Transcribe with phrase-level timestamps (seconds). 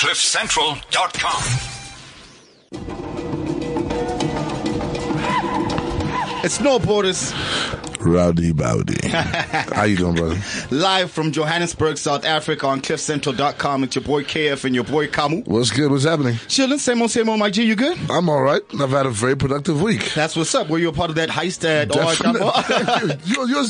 [0.00, 1.42] CliffCentral.com.
[6.42, 7.34] It's no borders.
[8.00, 9.08] Rowdy Bowdy.
[9.08, 10.40] How you doing, brother?
[10.70, 13.84] Live from Johannesburg, South Africa on CliffCentral.com.
[13.84, 15.46] It's your boy KF and your boy Kamu.
[15.46, 15.90] What's good?
[15.90, 16.36] What's happening?
[16.48, 17.64] Chilling, same old, same old, my G.
[17.64, 17.98] You good?
[18.10, 18.62] I'm all right.
[18.80, 20.12] I've had a very productive week.
[20.14, 20.68] That's what's up.
[20.68, 21.94] Were you a part of that heist at
[23.26, 23.64] you, you,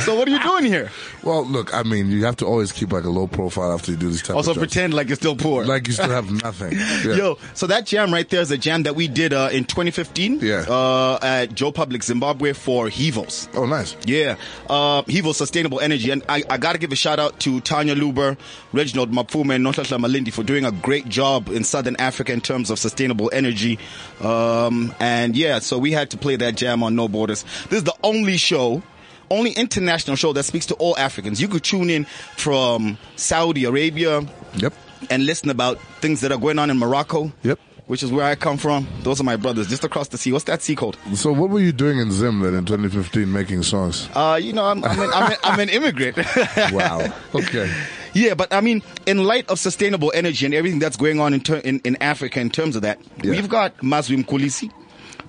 [0.00, 0.90] So what are you doing here?
[1.22, 3.96] Well, look, I mean, you have to always keep like a low profile after you
[3.96, 5.64] do this type also of Also pretend like you're still poor.
[5.64, 6.78] Like you still have nothing.
[6.98, 7.14] Yeah.
[7.14, 10.40] Yo, so that jam right there is a jam that we did uh, in 2015
[10.40, 10.64] yeah.
[10.68, 13.48] uh, at Joe Public Zimbabwe for Hevos.
[13.54, 13.96] Oh, nice.
[14.04, 14.36] Yeah.
[14.68, 16.10] Uh, Hevos Sustainable Energy.
[16.10, 18.36] And I, I got to give a shout out to Tanya Luber,
[18.72, 22.70] Reginald Mapfume, and Nohlasla Malindi for doing a great job in Southern Africa in terms
[22.70, 23.78] of sustainable energy.
[24.20, 27.44] Um, and yeah, so we had to play that jam on No Borders.
[27.70, 28.82] This is the only show
[29.30, 31.38] only international show that speaks to all Africans.
[31.38, 32.04] You could tune in
[32.36, 34.26] from Saudi Arabia.
[34.56, 34.72] Yep.
[35.10, 37.30] And listen about things that are going on in Morocco.
[37.42, 38.86] Yep which is where I come from.
[39.02, 40.30] Those are my brothers, just across the sea.
[40.30, 40.96] What's that sea called?
[41.14, 44.08] So, what were you doing in Zim then in 2015, making songs?
[44.14, 46.16] Uh, you know, I'm I'm an, I'm, an, I'm an immigrant.
[46.72, 47.12] wow.
[47.34, 47.72] Okay.
[48.14, 51.40] Yeah, but I mean, in light of sustainable energy and everything that's going on in
[51.40, 53.32] ter- in, in Africa in terms of that, yeah.
[53.32, 54.70] we've got Mazwi Mkulisi,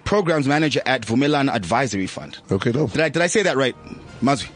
[0.04, 2.40] programs manager at Vumelana Advisory Fund.
[2.52, 2.92] Okay, dope.
[2.92, 3.76] Did I did I say that right,
[4.22, 4.50] Mazwi?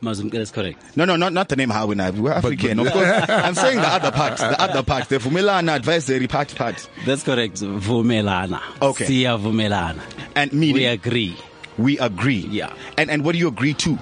[0.00, 0.96] Muslim, that's correct.
[0.96, 2.16] No, no, not not the name Hawina.
[2.16, 2.78] We're African.
[2.78, 6.26] But, but, of course, I'm saying the other part, the other part, the Vumelana advisory
[6.28, 6.88] part part.
[7.04, 7.56] That's correct.
[7.56, 8.60] Vumelana.
[8.80, 9.06] Okay.
[9.06, 10.00] Sia Vumelana.
[10.34, 11.36] And meaning we agree.
[11.76, 12.46] We agree.
[12.50, 12.72] Yeah.
[12.96, 13.98] And and what do you agree to?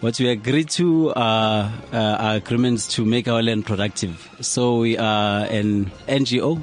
[0.00, 4.30] What we agree to are, uh, are agreements to make our land productive.
[4.40, 6.62] So we are an NGO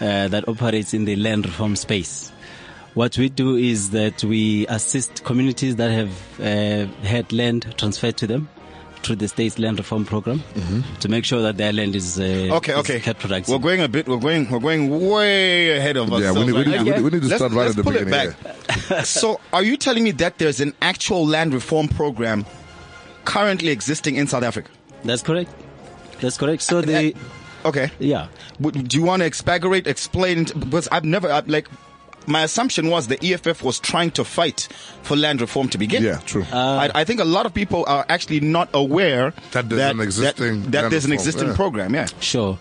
[0.00, 2.30] uh, that operates in the land reform space.
[2.94, 8.26] What we do is that we assist communities that have uh, had land transferred to
[8.26, 8.48] them
[9.02, 10.94] through the state's land reform program mm-hmm.
[10.96, 12.74] to make sure that their land is uh, okay.
[12.74, 13.52] Okay, is kept productive.
[13.52, 14.08] We're going a bit.
[14.08, 14.50] We're going.
[14.50, 16.20] We're going way ahead of us.
[16.22, 17.00] Yeah, we need, we, need, okay.
[17.00, 18.98] we need, to start let's, right let's at the beginning.
[19.00, 22.44] It so, are you telling me that there's an actual land reform program
[23.24, 24.70] currently existing in South Africa?
[25.04, 25.50] That's correct.
[26.20, 26.62] That's correct.
[26.62, 27.14] So the
[27.64, 28.28] okay, yeah.
[28.60, 30.44] Do you want to expagorate, explain?
[30.44, 31.68] Because I've never I've, like
[32.26, 34.68] my assumption was the EFF was trying to fight
[35.02, 36.02] for land reform to begin.
[36.02, 36.44] Yeah, true.
[36.52, 36.56] Uh,
[36.94, 40.00] I, I, think a lot of people are actually not aware that there's that, an
[40.00, 41.56] existing that, that there's an existing yeah.
[41.56, 41.94] program.
[41.94, 42.58] Yeah, sure.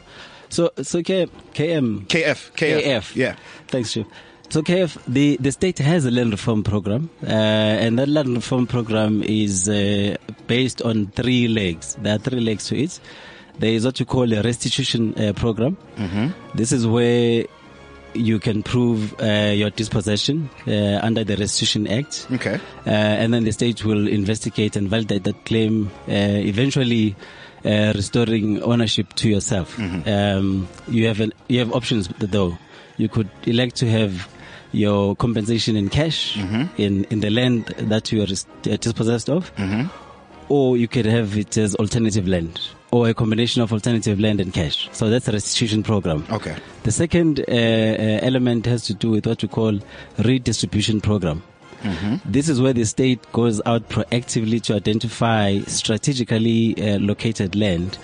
[0.50, 3.36] So so K, KM KF KF KF yeah.
[3.68, 4.08] Thanks, Chief.
[4.50, 8.66] So KF, the, the state has a land reform program, uh, and that land reform
[8.66, 10.18] program is uh,
[10.48, 11.94] based on three legs.
[12.02, 13.00] There are three legs to it.
[13.60, 15.78] There is what you call a restitution uh, program.
[15.98, 16.58] Mm-hmm.
[16.58, 17.46] This is where
[18.14, 22.28] you can prove uh, your dispossession uh, under the Restitution Act.
[22.32, 22.56] Okay.
[22.86, 27.16] Uh, and then the state will investigate and validate that claim, uh, eventually
[27.66, 29.76] uh, restoring ownership to yourself.
[29.78, 30.10] Mm-hmm.
[30.10, 32.58] Um, you have an, you have options though.
[32.98, 34.28] You could elect to have
[34.72, 36.66] your compensation in cash mm-hmm.
[36.78, 38.28] in in the land that you are
[38.78, 39.88] dispossessed of, mm-hmm.
[40.50, 42.60] or you could have it as alternative land
[42.92, 44.90] or a combination of alternative land and cash.
[44.92, 46.26] So that's a restitution program.
[46.32, 46.56] Okay.
[46.84, 49.80] The second uh, uh, element has to do with what we call
[50.18, 51.44] redistribution program.
[51.82, 52.16] Mm-hmm.
[52.26, 57.98] This is where the state goes out proactively to identify strategically uh, located land,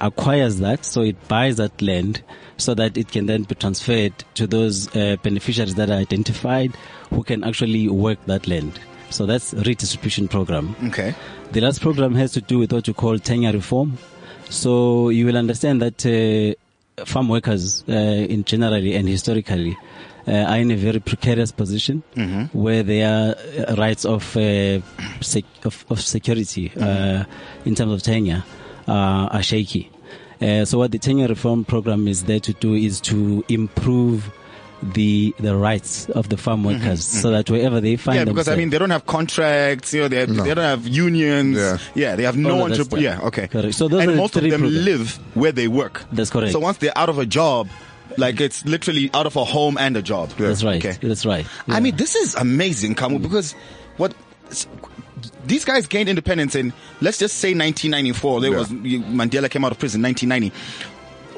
[0.00, 2.22] acquires that, so it buys that land
[2.56, 6.74] so that it can then be transferred to those uh, beneficiaries that are identified
[7.10, 8.78] who can actually work that land.
[9.10, 10.74] So that's redistribution program.
[10.86, 11.14] Okay.
[11.52, 13.98] The last program has to do with what you call tenure reform.
[14.52, 19.78] So you will understand that uh, farm workers, uh, in generally and historically,
[20.28, 22.56] uh, are in a very precarious position mm-hmm.
[22.56, 23.34] where their
[23.78, 24.80] rights of uh,
[25.22, 27.68] sec- of, of, security mm-hmm.
[27.68, 28.44] in terms of tenure
[28.86, 29.90] are shaky.
[30.40, 34.30] so what the tenure reform program is there to do is to improve
[34.82, 38.46] the the rights of the farm workers mm-hmm, so that wherever they find yeah because
[38.46, 40.42] themselves, I mean they don't have contracts you know they have, No.
[40.42, 41.56] they don't have unions.
[41.56, 41.78] Yeah.
[41.94, 43.46] yeah they have no Oh, no, entrep- yeah okay.
[43.48, 43.74] Correct.
[43.74, 44.84] So those and are the most of them programs.
[44.84, 46.04] live where they work.
[46.12, 46.52] That's correct.
[46.52, 47.68] so once they're out of a job
[48.18, 50.30] like it's literally out of a home and a job.
[50.30, 50.84] That's right.
[50.84, 50.98] Okay.
[51.06, 51.46] That's right.
[51.68, 53.52] I mean this is amazing Kamu because
[53.96, 54.14] what
[55.46, 58.56] these guys gained independence in let's just say 1994 there Yeah.
[58.58, 60.52] was Mandela came out of prison 1990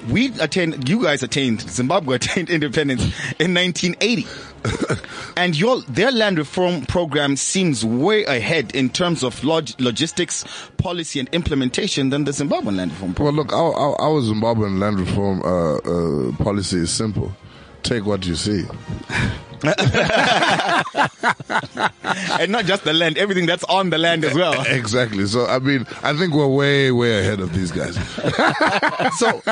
[0.09, 3.03] we attained, you guys attained, Zimbabwe attained independence
[3.39, 4.27] in 1980.
[5.37, 10.45] and your, their land reform program seems way ahead in terms of log, logistics,
[10.79, 13.37] policy and implementation than the Zimbabwean land reform program.
[13.37, 17.35] Well, look, our, our, our Zimbabwean land reform uh, uh, policy is simple.
[17.83, 18.65] Take what you see.
[22.41, 24.55] and not just the land, everything that's on the land as well.
[24.75, 25.27] Exactly.
[25.27, 27.95] So I mean, I think we're way, way ahead of these guys.
[29.19, 29.43] so,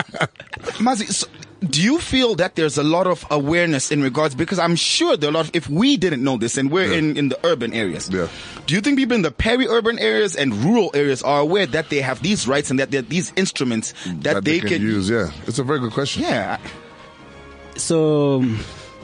[0.81, 1.27] Mazwi, so
[1.63, 5.29] do you feel that there's a lot of awareness in regards because I'm sure there
[5.29, 6.99] are a lot of, if we didn't know this and we're Yeah.
[6.99, 8.11] in, in the urban areas.
[8.11, 8.29] Yeah.
[8.67, 12.01] Do you think people in the peri-urban areas and rural areas are aware that they
[12.01, 15.09] have these rights and that there are these instruments that, they, can, use.
[15.09, 16.23] Yeah, it's a very good question.
[16.23, 16.59] Yeah.
[17.77, 18.45] So,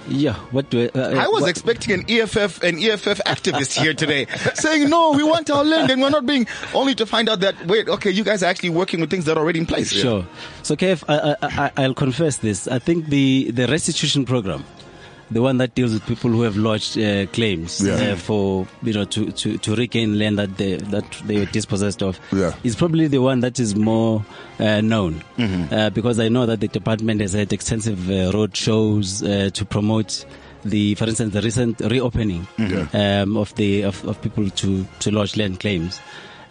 [0.08, 0.98] yeah, what do I?
[0.98, 5.22] Uh, I was what- expecting an EFF an EFF activist here today saying no, we
[5.22, 8.24] want our land and we're not being only to find out that wait, okay, you
[8.24, 9.92] guys are actually working with things that are already in place.
[9.92, 10.26] Sure.
[10.62, 12.68] So, KF, I, I, I, I'll confess this.
[12.68, 14.64] I think the, the restitution program,
[15.30, 18.12] the one that deals with people who have lodged uh, claims Yeah.
[18.12, 22.02] uh, for you know to, to, to regain land that they that they were dispossessed
[22.02, 22.54] of, Yeah.
[22.64, 24.24] is probably the one that is more
[24.58, 29.22] uh, known uh, because I know that the department has had extensive uh, road shows
[29.22, 30.24] uh, to promote.
[30.64, 32.46] The, for instance, the recent reopening
[32.92, 36.00] um, of the of, of people to to lodge land claims,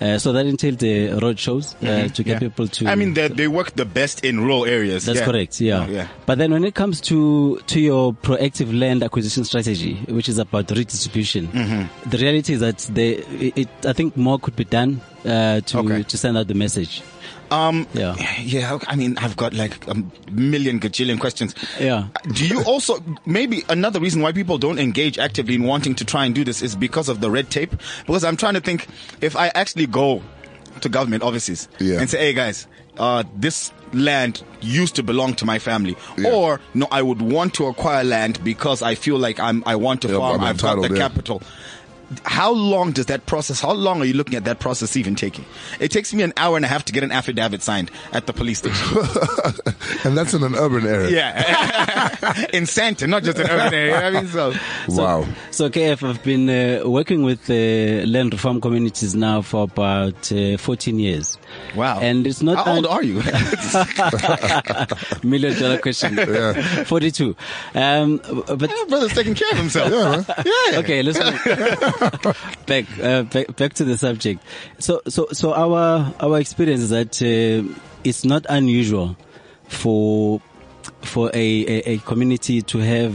[0.02, 2.40] uh, so that entailed the road shows uh, to get Yeah.
[2.40, 2.88] people to.
[2.88, 5.06] I mean, they, they work the best in rural areas.
[5.06, 5.26] That's Yeah.
[5.26, 5.60] correct.
[5.62, 5.86] Yeah.
[5.88, 6.08] Oh, yeah.
[6.26, 10.70] But then when it comes to to your proactive land acquisition strategy, which is about
[10.72, 12.10] redistribution, Mm-hmm.
[12.10, 15.78] the reality is that they, it, it, I think more could be done uh, to
[15.80, 16.04] Okay.
[16.04, 17.02] to send out the message.
[17.52, 18.16] Um, Yeah.
[18.40, 18.78] yeah.
[18.88, 19.96] I mean, I've got like a
[20.32, 21.56] million gajillion questions.
[21.80, 22.08] Yeah.
[22.34, 26.26] Do you also maybe another reason why people don't engage actively in wanting to try
[26.26, 27.74] and do this is because of the red tape?
[28.06, 28.88] Because I'm trying to think
[29.22, 30.22] if I actually go
[30.82, 32.00] to government offices Yeah.
[32.00, 32.68] and say, "Hey guys,
[32.98, 36.30] uh, this land used to belong to my family," Yeah.
[36.32, 40.02] or no, I would want to acquire land because I feel like I'm I want
[40.02, 40.42] to Yeah, farm.
[40.42, 41.08] I'm I've got the entitled, yeah.
[41.08, 41.42] capital.
[42.24, 43.59] How long does that process?
[43.59, 45.44] How long are you looking at that process even taking?
[45.80, 48.33] It takes me an hour and a half to get an affidavit signed at the
[48.33, 48.98] police station.
[50.04, 51.09] And that's in an urban area.
[51.09, 51.38] Yeah,
[52.54, 53.98] in Sandton, not just in an urban area.
[54.06, 54.54] I mean, so
[54.88, 55.25] Wow.
[55.51, 60.57] So KF, I've been uh, working with uh, land reform communities now for about uh,
[60.57, 61.38] 14 years.
[61.75, 62.00] wow.
[62.00, 63.15] And it's not how old are you?
[65.24, 66.15] million dollar question.
[66.18, 66.83] Yeah.
[66.83, 67.36] 42.
[67.75, 68.18] Um,
[68.48, 70.27] but Brother's taking care of himself.
[70.45, 71.18] Yeah, okay, let's
[72.66, 74.42] back, uh, back back to the subject.
[74.80, 77.74] So so so our our experience is that uh,
[78.04, 79.16] it's not unusual
[79.68, 80.42] for
[81.02, 81.36] for a,
[81.66, 83.14] a, a community to have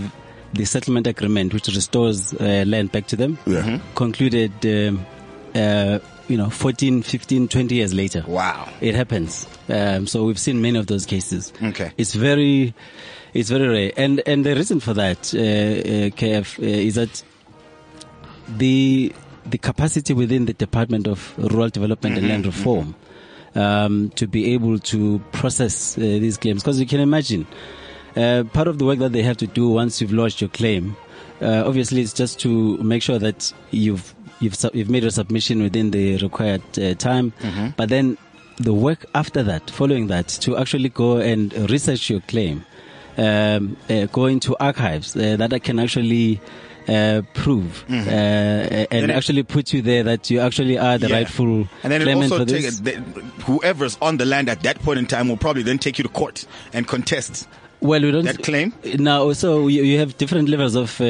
[0.53, 3.63] the settlement agreement which restores uh, land back to them Yeah.
[3.63, 3.81] Mhm.
[3.95, 5.07] concluded um,
[5.55, 8.69] uh, you know 14 15 20 years later Wow.
[8.83, 11.91] it happens um, so we've seen many of those cases Okay.
[11.97, 12.75] it's very
[13.33, 17.23] it's very rare and and the reason for that uh, uh, KF uh, is that
[18.59, 19.13] the
[19.45, 22.95] the capacity within the Department of Rural Development and Land Reform
[23.55, 26.63] um, to be able to process uh, these claims.
[26.63, 27.47] Because you can imagine
[28.17, 30.97] uh, part of the work that they have to do once you've lodged your claim
[31.41, 35.61] uh, obviously it's just to make sure that you've you've sub- you've made your submission
[35.63, 37.33] within the required uh, time.
[37.77, 38.17] But then
[38.59, 42.65] the work after that following that to actually go and research your claim
[43.19, 46.41] um, uh, go into archives uh, that I can actually
[46.89, 51.17] uh, prove uh, and it- actually put you there that you actually are the Yeah.
[51.17, 52.81] rightful And then it claimant also for take this.
[52.81, 52.93] the,
[53.45, 56.09] whoever's on the land at that point in time will probably then take you to
[56.09, 57.47] court and contest
[57.81, 58.73] Well, we don't that claim.
[58.99, 59.33] now.
[59.33, 61.05] So you, you have different levels of uh,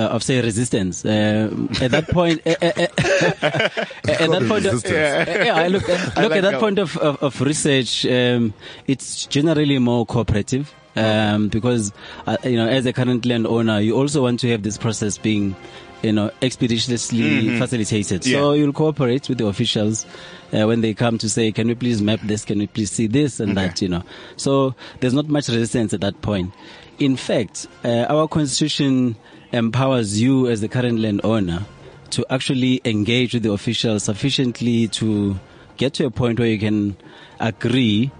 [0.00, 1.04] uh, of say resistance.
[1.04, 1.50] Uh,
[1.82, 2.86] at that point, uh, uh, uh,
[4.22, 7.40] at that point, of, yeah, look, look like at that that point of, of, of
[7.40, 8.06] research.
[8.06, 8.54] Um,
[8.86, 10.72] it's generally more cooperative.
[10.96, 11.92] Um, because
[12.26, 15.54] uh, you know, as a current landowner, you also want to have this process being,
[16.02, 18.24] you know, expeditiously facilitated.
[18.24, 18.38] So Mm-hmm.
[18.38, 18.52] Yeah.
[18.54, 20.06] you'll cooperate with the officials
[20.52, 22.44] uh, when they come to say, "Can we please map this?
[22.44, 24.02] Can we please see this and that?" You know.
[24.36, 26.52] So there's not much resistance at that point.
[26.98, 29.16] In fact, uh, our constitution
[29.52, 31.64] empowers you as the current landowner
[32.10, 35.38] to actually engage with the officials sufficiently to
[35.76, 36.96] get to a point where you can
[37.38, 38.10] agree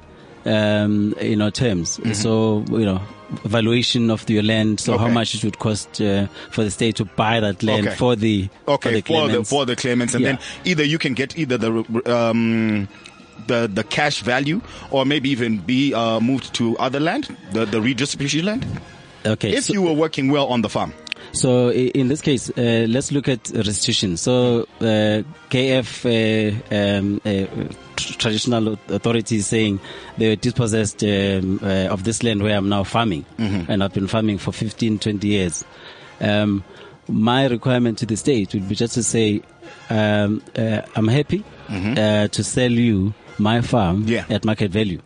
[0.46, 1.98] um, you know, terms.
[1.98, 2.12] Mm-hmm.
[2.14, 3.00] So, you know,
[3.44, 4.78] valuation of your land.
[4.80, 7.96] So how much it would cost uh, for the state to buy that land Okay.
[7.96, 9.50] for the Okay, for the for the claimants.
[9.50, 10.32] for the claimants, and Yeah.
[10.32, 11.70] then either you can get either the
[12.06, 12.88] um
[13.48, 14.60] the the cash value,
[14.90, 18.64] or maybe even be uh, moved to other land, the the redistribution land,
[19.26, 19.52] okay.
[19.52, 20.92] if so, you were working well on the farm.
[21.33, 24.16] So in this case, uh, let's look at restitution.
[24.16, 29.80] So uh, KF uh, um, uh, traditional authorities saying
[30.18, 34.06] they were dispossessed um, uh, of this land where I'm now farming, and I've been
[34.09, 35.64] farming for 15, 20 years.
[36.21, 36.64] Um,
[37.09, 39.42] my requirement to the state would be just to say,
[39.90, 44.25] um, uh, I'm happy uh, to sell you my farm Yeah.
[44.30, 45.00] at market value.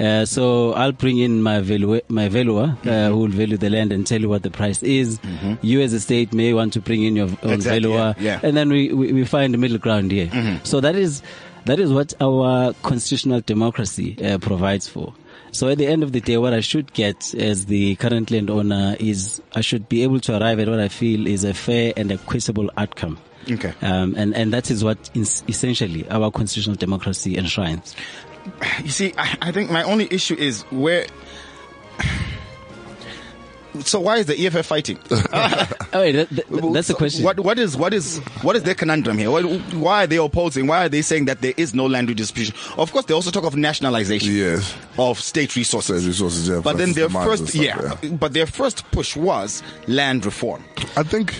[0.00, 3.92] Uh, so I'll bring in my value, my valuer uh, who will value the land
[3.92, 5.20] and tell you what the price is.
[5.60, 7.50] You as a state may want to bring in your own Mm-hmm.
[7.52, 8.40] Exactly, valuer, yeah, yeah.
[8.42, 10.60] and then we, we, we find middle ground here.
[10.64, 11.22] So that is
[11.66, 15.12] that is what our constitutional democracy uh, provides for.
[15.52, 18.96] So at the end of the day, what I should get as the current landowner
[19.00, 22.10] is I should be able to arrive at what I feel is a fair and
[22.12, 23.18] equitable outcome.
[23.50, 23.72] Okay.
[23.82, 27.96] Um, and, and that is what essentially our constitutional democracy enshrines.
[28.82, 31.06] You see, I, I think my only issue is where.
[33.84, 34.98] So why is the EFF fighting?
[35.92, 37.24] Oh, wait, that, that, that's the question.
[37.24, 39.28] What what is what is what is their conundrum here?
[39.28, 39.42] What,
[39.74, 40.68] why are they opposing?
[40.68, 42.54] Why are they saying that there is no land redistribution?
[42.78, 44.72] Of course, they also talk of nationalization Yes.
[44.98, 46.00] of state resources.
[46.02, 50.24] State resources, yeah, But then their first, stuff, yeah, but their first push was land
[50.24, 50.62] reform.
[50.96, 51.34] I think,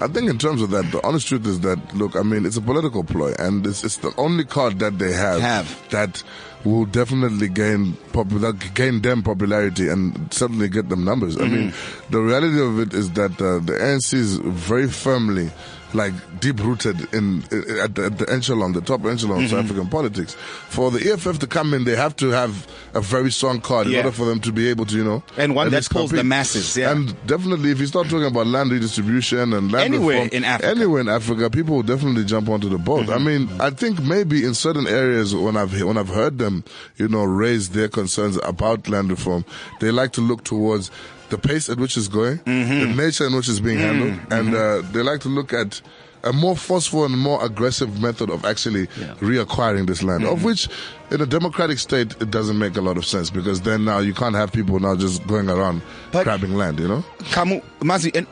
[0.00, 2.56] I think in terms of that, the honest truth is that look, I mean, it's
[2.56, 5.88] a political ploy, and it's, it's the only card that they have, Have.
[5.90, 6.22] that
[6.66, 11.36] will definitely gain popular, gain them popularity and certainly get them numbers.
[11.38, 12.12] I mean, Mm-hmm.
[12.12, 15.50] the reality of it is that uh, the ANC is very firmly.
[15.94, 19.44] Like deep rooted in, in at, the, at the echelon, the top echelon Mm-hmm.
[19.44, 20.34] of South African politics.
[20.68, 23.94] For the EFF to come in, they have to have a very strong card in
[23.96, 26.24] order for them to be able to, you know, And one at that pulls the
[26.24, 26.90] masses, yeah.
[26.90, 30.68] And definitely, if you start talking about land redistribution and land Anywhere reform, in Africa.
[30.68, 33.08] anywhere in Africa, people will definitely jump onto the boat.
[33.08, 36.64] I mean, I think maybe in certain areas when I've when I've heard them,
[36.96, 39.44] you know, raise their concerns about land reform,
[39.80, 40.90] they like to look towards
[41.30, 44.82] the pace at which it's going, the nature in which it's being handled, and uh,
[44.92, 45.80] they like to look at.
[46.24, 49.14] A more forceful and more aggressive method of actually Yeah.
[49.20, 50.68] reacquiring this land, of which
[51.12, 54.12] in a democratic state it doesn't make a lot of sense because then now you
[54.12, 57.04] can't have people now just going around But- grabbing land, you know?
[57.30, 58.26] Kamu, Mazwi, and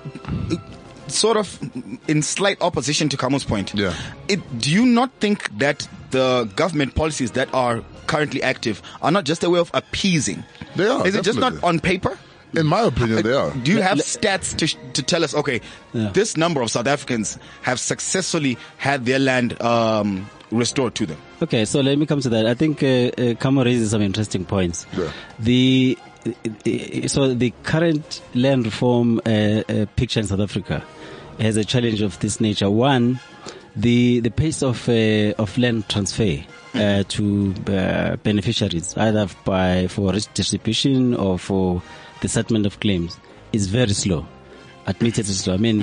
[0.51, 0.57] uh,
[1.07, 1.57] sort of
[2.09, 3.73] in slight opposition to Kamu's point.
[3.77, 3.95] Yeah.
[4.27, 9.23] It, do you not think that the government policies that are currently active are not
[9.25, 10.43] just a way of appeasing?
[10.75, 12.19] They are, Is it just not on paper?
[12.57, 13.51] In my opinion, they are.
[13.51, 15.61] Do you have stats to, to tell us, okay,
[15.93, 16.11] Yeah.
[16.13, 21.19] this number of South Africans have successfully had their land um, restored to them?
[21.43, 22.47] Okay, so let me come to that.
[22.47, 24.87] I think uh, uh, Kamu raises some interesting points.
[24.97, 25.11] Yeah.
[25.39, 30.83] The uh, so the current land reform uh, uh, picture in South Africa
[31.41, 32.71] has a challenge of this nature.
[32.71, 33.21] One,
[33.77, 36.39] the the pace of uh, of land transfer
[36.75, 41.83] uh, to uh, beneficiaries, either by for distribution or for
[42.25, 43.17] the settlement of claims,
[43.53, 44.27] is very slow.
[44.87, 45.55] Admittedly slow.
[45.55, 45.83] I mean.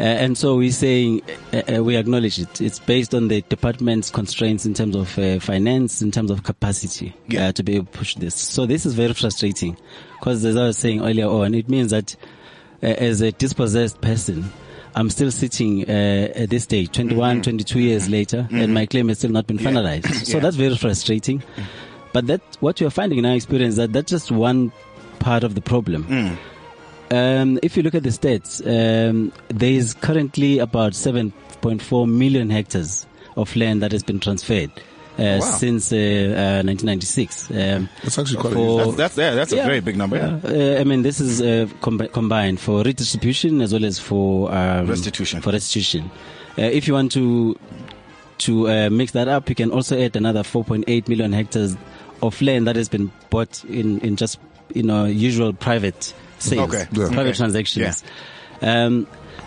[0.00, 1.20] Uh, and so we're saying
[1.52, 2.60] uh, uh, we acknowledge it.
[2.60, 7.16] It's based on the department's constraints in terms of uh, finance, in terms of capacity
[7.26, 7.48] Yeah.
[7.48, 8.36] uh, to be able to push this.
[8.36, 9.76] So this is very frustrating
[10.20, 12.14] because, as I was saying earlier on, it means that
[12.80, 14.44] uh, as a dispossessed person,
[14.94, 19.18] I'm still sitting uh, at this stage, 21, 22 years later, and my claim has
[19.18, 20.06] still not been finalized.
[20.26, 20.42] So Yeah.
[20.44, 21.42] that's very frustrating.
[22.12, 24.70] But that what you're finding in our experience that that's just one
[25.18, 26.38] part of the problem.
[27.10, 33.06] Um, if you look at the stats, um, there is currently about 7.4 million hectares
[33.36, 34.70] of land that has been transferred
[35.18, 35.40] uh, wow.
[35.40, 37.50] since uh, uh, 1996.
[37.50, 40.16] Um, That's actually quite a for- That's, that's, yeah, that's a very big number.
[40.16, 40.40] Yeah.
[40.44, 40.76] yeah.
[40.76, 44.86] Uh, I mean, this is uh, com- combined for redistribution as well as for um,
[44.86, 45.40] Restitution.
[45.40, 46.10] For restitution,
[46.58, 47.58] uh, if you want to
[48.38, 51.76] to uh, mix that up, you can also add another 4.8 million hectares
[52.22, 54.38] of land that has been bought in in just
[54.74, 56.86] you know usual private sales, Okay.
[56.92, 57.06] Yeah.
[57.08, 57.32] private Okay.
[57.36, 58.04] transactions.
[58.62, 59.06] Um,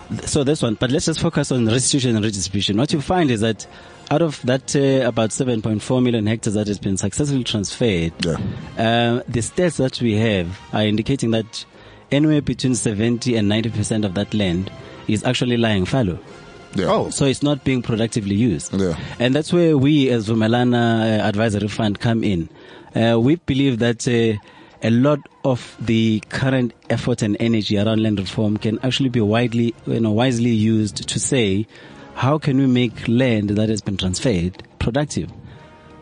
[0.09, 2.77] th- so this one, but let's just focus on restitution and redistribution.
[2.77, 3.65] What you find is that
[4.09, 8.33] out of that uh, about 7.4 million hectares that has been successfully transferred, Yeah.
[8.77, 11.65] uh, the stats that we have are indicating that
[12.11, 14.69] anywhere between 70 and 90 percent of that land
[15.07, 16.19] is actually lying fallow.
[16.75, 16.85] Yeah.
[16.89, 17.09] Oh.
[17.09, 18.73] So it's not being productively used.
[18.73, 18.97] Yeah.
[19.19, 22.47] And that's where we as Vumelana uh, Advisory Fund come in.
[22.95, 24.37] Uh, we believe that uh,
[24.83, 29.75] a lot of the current effort and energy around land reform can actually be widely,
[29.85, 31.67] you know, wisely used to say,
[32.15, 35.31] how can we make land that has been transferred productive?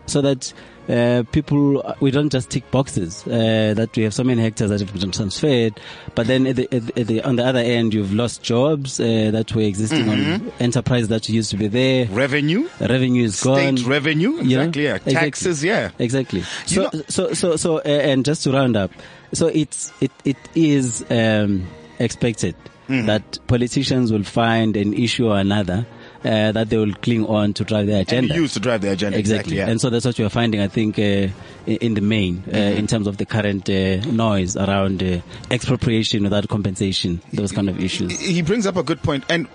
[0.09, 0.53] so that
[0.89, 4.79] uh, people we don't just tick boxes uh, that we have so many hectares that
[4.79, 5.79] have been transferred,
[6.15, 9.53] but then at the, at the, on the other end you've lost jobs uh, that
[9.53, 12.08] were existing on enterprise that used to be there.
[12.08, 13.77] Revenue, Revenue is gone.
[13.77, 14.63] state revenue, you know?
[14.63, 14.84] exactly.
[14.84, 14.96] Yeah.
[14.96, 15.13] Exactly.
[15.13, 15.91] Taxes, yeah.
[16.00, 16.39] Exactly.
[16.39, 18.91] You So, know- so, so, so, uh, and just to round up,
[19.34, 21.67] so it's it it is um,
[22.00, 22.55] expected
[22.89, 23.05] Mm-hmm.
[23.05, 25.86] that politicians will find an issue or another
[26.25, 28.35] uh, that they will cling on to drive their And agenda.
[28.35, 29.17] used to drive their agenda.
[29.17, 29.57] Exactly.
[29.57, 29.67] yeah.
[29.69, 31.31] And so that's what you're finding, I think, uh, in,
[31.65, 32.77] in the main, uh, Mm-hmm.
[32.77, 37.79] in terms of the current uh, noise around uh, expropriation without compensation, those kind of
[37.79, 38.19] issues.
[38.19, 39.47] he brings up a good point and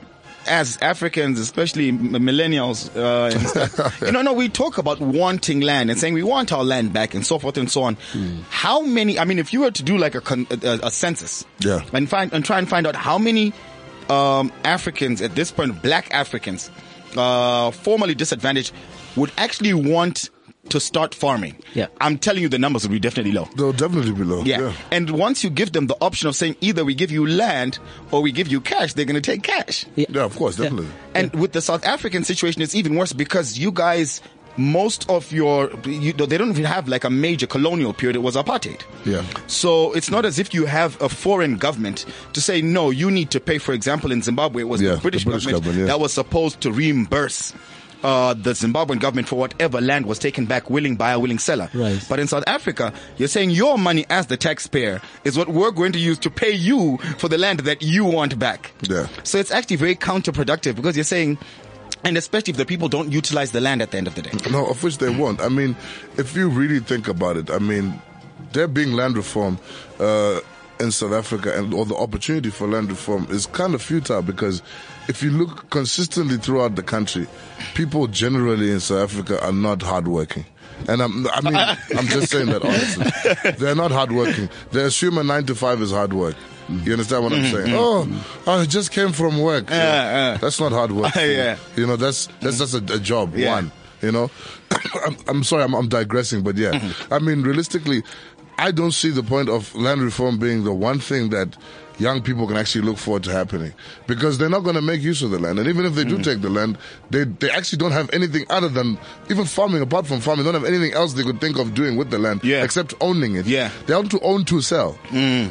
[0.47, 5.91] as Africans, especially millennials, uh, and stuff, you know, no, we talk about wanting land
[5.91, 7.97] and saying we want our land back and so forth and so on.
[8.51, 9.19] How many?
[9.19, 10.21] I mean, if you were to do like a
[10.63, 11.81] a, a census, Yeah.
[11.95, 13.55] and find and try and find out how many
[14.11, 16.71] um, Africans at this point, Black Africans,
[17.17, 18.73] uh, formerly disadvantaged,
[19.17, 20.31] would actually want
[20.71, 21.57] to start farming.
[21.75, 21.89] Yeah.
[22.01, 23.49] I'm telling you, the numbers will be definitely low.
[23.57, 24.43] They'll definitely be low.
[24.45, 24.73] Yeah.
[24.91, 27.79] And once you give them the option of saying either we give you land
[28.11, 29.85] or we give you cash, they're going to take cash.
[29.95, 30.89] Yeah, of course, definitely.
[31.15, 34.23] And with the South African situation, it's even worse because you guys,
[34.57, 38.17] most of your, you, they don't even have like a major colonial period.
[38.17, 38.83] It was apartheid.
[39.05, 39.25] Yeah.
[39.47, 43.31] So it's not as if you have a foreign government to say, no, you need
[43.33, 43.59] to pay.
[43.59, 45.95] For example, in Zimbabwe, it was Yeah, the the British, British government, government, yeah.
[45.95, 47.53] that was supposed to reimburse.
[48.03, 51.71] Uh, the Zimbabwean government for whatever land was taken back, willing buyer, willing seller.
[51.73, 51.99] Right.
[52.07, 55.93] But in South Africa, you're saying your money as the taxpayer is what we're going
[55.93, 58.73] to use to pay you for the land that you want back.
[58.83, 59.09] Yeah.
[59.23, 61.39] So it's actually very counterproductive because you're saying,
[62.05, 64.31] and especially if the people don't utilize the land at the end of the day.
[64.51, 65.41] No, of which they won't.
[65.41, 65.75] I mean,
[66.17, 68.01] if you really think about it, I mean,
[68.53, 69.59] there being land reform
[69.99, 70.41] uh,
[70.81, 74.63] in South Africa and or the opportunity for land reform is kind of futile because
[75.09, 77.27] if you look consistently throughout the country,
[77.75, 80.45] people generally in South Africa are not hardworking.
[80.89, 81.55] And I'm, I mean,
[81.99, 83.53] I'm just saying that honestly.
[83.59, 84.49] They're not hardworking.
[84.73, 86.37] They assume a nine to five is hard work.
[86.69, 87.75] You understand what I'm saying?
[87.77, 88.09] Oh,
[88.47, 89.65] I just came from work.
[89.65, 89.75] Mm-hmm.
[89.75, 90.37] Yeah, yeah.
[90.39, 91.15] That's not hard work.
[91.17, 91.57] Yeah.
[91.77, 93.35] You know, that's that's just a, a job.
[93.37, 93.55] Yeah.
[93.55, 93.73] One.
[94.03, 94.31] You know,
[95.07, 97.13] I'm, I'm sorry, I'm, I'm digressing, but yeah, Mm-hmm.
[97.13, 98.03] I mean, realistically,
[98.59, 101.57] I don't see the point of land reform being the one thing that
[101.99, 103.73] young people can actually look forward to happening
[104.07, 106.15] because they're not going to make use of the land, and even if they do
[106.15, 106.23] Mm-hmm.
[106.23, 106.79] take the land,
[107.11, 108.99] they they actually don't have anything other than
[109.31, 109.83] even farming.
[109.83, 112.19] Apart from farming, they don't have anything else they could think of doing with the
[112.19, 112.63] land Yeah.
[112.65, 113.47] except owning it.
[113.47, 113.71] Yeah.
[113.87, 114.97] they want to own to sell.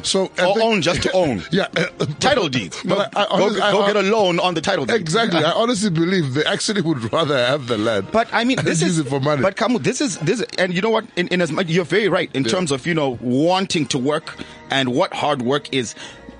[0.02, 1.42] So I Or think- own just to own.
[1.50, 1.66] yeah,
[2.20, 2.80] Title deeds.
[2.84, 4.96] But I, I, go honestly- I- go I- get a loan on the title deed.
[4.96, 5.42] Exactly.
[5.50, 8.08] I honestly believe they actually would rather have the land.
[8.12, 9.42] But I mean, this is for money.
[9.42, 11.04] But Kamu, this is this, and you know what?
[11.16, 12.50] In, in as much, you're very right in Yeah.
[12.50, 14.36] terms of you know wanting to work
[14.70, 15.94] and what hard work is.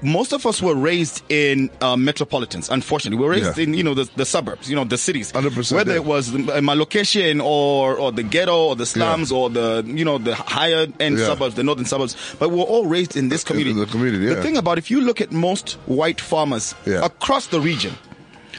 [0.05, 2.69] Most of us were raised in uh, metropolitans.
[2.69, 3.65] Unfortunately, we were raised Yeah.
[3.65, 5.33] in you know the, the suburbs, you know the cities.
[5.33, 5.97] 100%, Whether yeah.
[5.97, 10.19] it was my location or or the ghetto or the slums or the you know
[10.19, 11.27] the higher end Yeah.
[11.27, 13.79] suburbs, the northern suburbs, but we're all raised in this community.
[13.81, 17.05] the community, The thing about if you look at most white farmers Yeah.
[17.05, 17.95] across the region.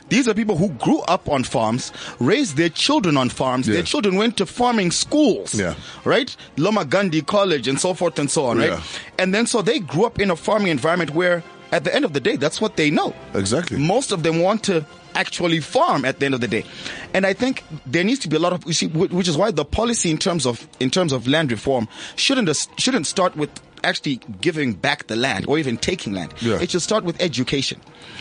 [0.10, 3.66] These are people who grew up on farms, raised their children on farms.
[3.66, 5.74] Their children went to farming schools, Yeah.
[6.04, 6.36] right?
[6.58, 8.70] Loma Gandhi College and so forth and so on, right?
[8.70, 8.82] Yeah.
[9.18, 12.14] And then so they grew up in a farming environment where, at the end of
[12.14, 13.14] the day, that's what they know.
[13.34, 13.78] Exactly.
[13.80, 16.66] Most of them want to actually farm at the end of the day,
[17.14, 19.50] and I think there needs to be a lot of, you see, which is why
[19.50, 21.88] the policy in terms of in terms of land reform
[22.18, 23.50] shouldn't shouldn't start with
[23.84, 26.34] actually giving back the land or even taking land.
[26.42, 26.60] Yeah.
[26.62, 27.80] It should start with education.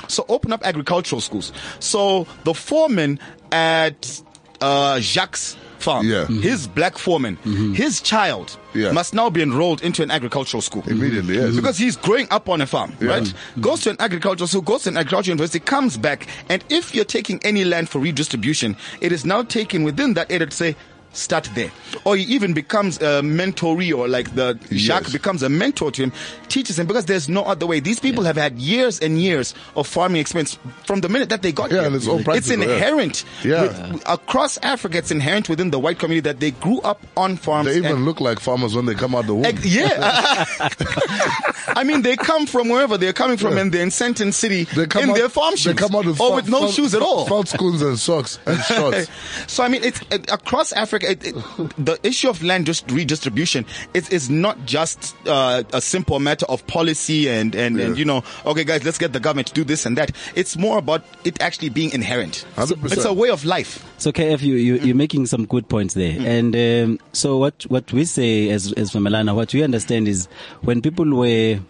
[0.09, 1.53] So open up agricultural schools.
[1.81, 3.19] So the foreman
[3.53, 4.21] at
[4.61, 5.37] uh, Jacques
[5.79, 6.25] farm, Yeah.
[6.25, 6.43] Mhm.
[6.43, 7.37] his black foreman,
[7.75, 8.93] his child Yeah.
[8.93, 10.83] must now be enrolled into an agricultural school.
[10.87, 11.55] Immediately, yes.
[11.55, 13.09] Because he's growing up on a farm, Yeah.
[13.09, 13.35] right?
[13.61, 17.05] Goes to an agricultural school, goes to an agricultural university, comes back, and if you're
[17.05, 20.77] taking any land for redistribution, it is now taken within that area to say,
[21.15, 21.71] start there.
[22.05, 25.13] Or he even becomes a mentoree or like the Jacques Yes.
[25.13, 26.13] becomes a mentor to him,
[26.49, 27.81] teaches him because there's no other way.
[27.81, 31.53] These people have had years and years of farming experience from the minute that they
[31.53, 31.97] got Yeah, here.
[31.97, 32.75] it's all practical, yeah.
[32.75, 33.25] inherent.
[33.43, 33.63] Yeah.
[33.93, 37.69] with- across Africa, it's inherent within the white community that they grew up on farms.
[37.69, 39.45] They even look like farmers when they come out the womb.
[39.45, 40.35] Ex- yeah.
[41.77, 43.63] I mean, they come from wherever they're coming from, Yeah.
[43.63, 46.07] and they're in Sandton City They come in out, their farm shoes, They come out
[46.07, 47.27] with or with no shoes at all.
[47.27, 49.09] Falscoons and socks and shorts.
[49.47, 51.04] so I mean, it's it, across Africa.
[51.05, 51.35] It, it,
[51.79, 56.67] the issue of land just redistribution is is not just uh, a simple matter of
[56.67, 59.87] policy and and, and you know, okay, guys, let's get the government to do this
[59.87, 60.13] and that.
[60.35, 62.45] It's more about it actually being inherent.
[62.57, 62.93] 100%.
[62.93, 63.85] It's a way of life.
[63.99, 67.93] So KF, you, you you're making some good points there, and um, so what what
[67.93, 70.27] we say as as Vumelana, what we understand is
[70.63, 71.61] when people were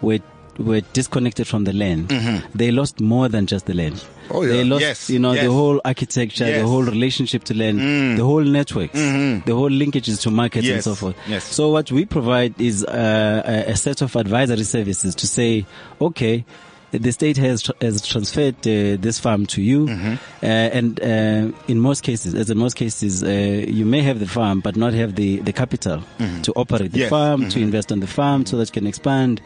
[0.00, 0.20] were
[0.58, 2.46] were disconnected from the land, mm-hmm.
[2.54, 4.04] they lost more than just the land.
[4.30, 4.48] Oh, yeah.
[4.52, 5.44] They lost, Yes, you know, yes.
[5.44, 6.62] the whole architecture, Yes.
[6.62, 8.16] the whole relationship to land, mm.
[8.16, 9.44] the whole networks, mm-hmm.
[9.48, 11.16] the whole linkages to markets and so forth.
[11.26, 11.44] yes.
[11.44, 15.64] So what we provide is uh, a, a set of advisory services to say,
[16.00, 16.44] okay,
[16.90, 20.12] the state has tr- has transferred uh, this farm to you, Mm-hmm.
[20.42, 24.26] uh, and uh, in most cases, as in most cases, uh, you may have the
[24.26, 26.02] farm but not have the the capital
[26.42, 27.08] to operate the Mm-hmm.
[27.10, 29.40] Farm, to invest on the farm, so that you can expand.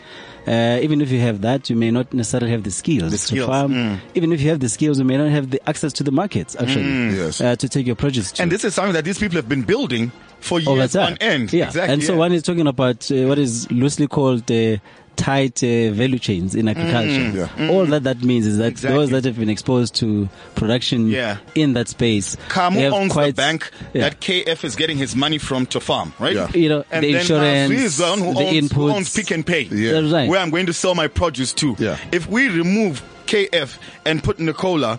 [0.46, 3.22] Uh, even if you have that, you may not necessarily have the skills, The to
[3.24, 3.72] skills, farm.
[3.72, 4.00] mm.
[4.16, 6.57] Even if you have the skills, you may not have the access to the markets
[6.59, 7.40] actually Yes.
[7.40, 8.42] uh, to take your produce to.
[8.42, 11.52] And this is something that these people have been building for years on end.
[11.52, 11.66] Yeah.
[11.66, 11.92] Exactly.
[11.94, 12.18] and so yeah.
[12.18, 14.78] one is talking about uh, what is loosely called uh,
[15.23, 17.49] tight uh, value chains in agriculture.
[17.57, 17.69] Yeah.
[17.71, 18.77] All that that means is that Mm.
[18.77, 18.99] Exactly.
[18.99, 21.37] those that have been exposed to production Yeah.
[21.55, 24.03] in that space Kamu have owns quite, the bank yeah.
[24.09, 26.35] that KF is getting his money from to farm, right?
[26.35, 26.49] Yeah.
[26.55, 28.95] You know, and the then insurance, Nazwi is the who the owns, who inputs.
[28.95, 29.63] owns Pick n Pay.
[29.71, 29.93] Yeah.
[30.01, 30.29] That's right.
[30.29, 31.77] where I'm going to sell my produce to.
[31.79, 31.99] Yeah.
[32.11, 34.99] If we remove KF and put Nicola,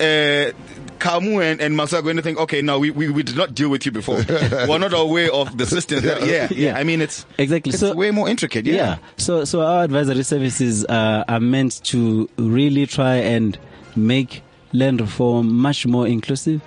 [0.00, 0.50] uh,
[0.98, 3.54] Kamu and, and Masa are going to think, okay, no, we, we, we did not
[3.54, 4.16] deal with you before.
[4.68, 6.04] We're not aware of the system.
[6.04, 6.76] Yeah, yeah, Yeah.
[6.78, 7.70] I mean, it's Exactly.
[7.70, 8.66] It's So- way more intricate.
[8.66, 8.74] Yeah.
[8.74, 8.98] Yeah.
[9.16, 13.58] So, so our advisory services uh, are meant to really try and
[13.96, 16.60] make land reform much more inclusive.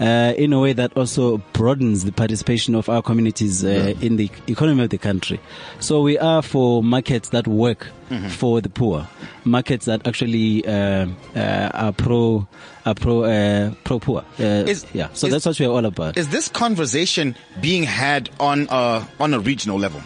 [0.00, 4.28] Uh, in a way that also broadens the participation of our communities uh, in the
[4.48, 5.38] economy of the country.
[5.78, 8.28] So we are for markets that work Mm-hmm.
[8.28, 9.08] for the poor,
[9.44, 12.46] markets that actually uh, uh, are pro
[12.84, 14.24] are pro uh, pro poor.
[14.38, 15.08] Uh, Is- yeah.
[15.12, 16.16] So is- that's what we're all about.
[16.16, 20.02] Is this conversation being had on a, on a regional level?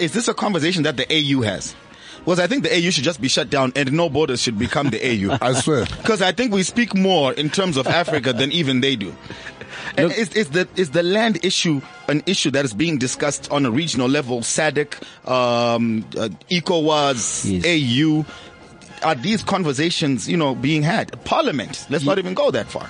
[0.00, 1.74] Is this a conversation that the AU has?
[2.18, 4.90] Because I think the AU should just be shut down and no borders should become
[4.90, 5.38] the AU.
[5.40, 5.86] I swear.
[5.86, 9.14] Because I think we speak more in terms of Africa than even they do.
[9.96, 13.64] And is, is the is the land issue an issue that is being discussed on
[13.64, 14.40] a regional level?
[14.40, 14.94] SADC,
[15.28, 17.64] um, uh, ECOWAS, Yes.
[17.66, 18.24] AU.
[19.02, 21.22] Are these conversations, you know, being had?
[21.24, 21.86] Parliament.
[21.90, 22.88] Let's not even go that far.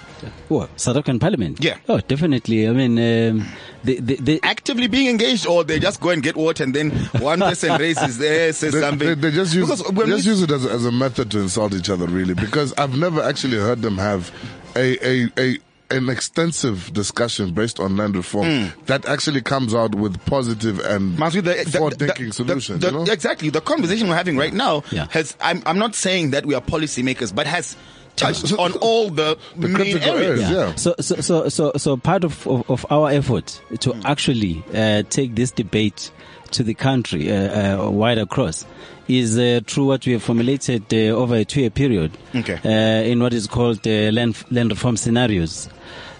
[0.48, 1.62] What South African Parliament?
[1.62, 1.76] Yeah.
[1.88, 2.66] Oh, definitely.
[2.68, 3.46] I mean, um,
[3.84, 6.90] the, the, the, Actively being engaged, or they just go and get water, and then
[7.20, 9.08] one person raises there, says They, something.
[9.08, 11.40] they, they just use they just we- use it as, a- as a method to
[11.40, 12.34] insult each other, really.
[12.34, 14.32] Because I've never actually heard them have
[14.76, 15.58] a a, a
[15.90, 21.34] an extensive discussion based on land reform that actually comes out with positive and Must
[21.34, 22.80] be the, the, forward-thinking solutions.
[22.80, 23.02] the- you know?
[23.12, 23.48] Exactly.
[23.50, 25.06] The conversation we're having right now Yeah.
[25.10, 25.34] has.
[25.40, 27.74] I'm, I'm not saying that we are policymakers, but has
[28.16, 30.40] touched on all the, The main critical areas.
[30.42, 30.50] areas.
[30.50, 30.74] Yeah.
[30.74, 34.02] So, so, so, so, so part of, of, of our effort to Hmm.
[34.04, 36.10] actually uh, take this debate
[36.50, 38.66] to the country uh, uh, wide across
[39.08, 42.58] is uh, through what we have formulated uh, over a two-year period Okay.
[42.64, 45.68] uh, in what is called uh, land, land reform scenarios.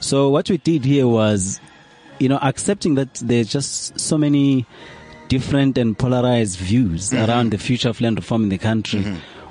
[0.00, 1.60] So what we did here was,
[2.18, 4.64] you know, accepting that there's just so many
[5.28, 7.30] different and polarized views Mm-hmm.
[7.30, 9.04] around the future of land reform in the country.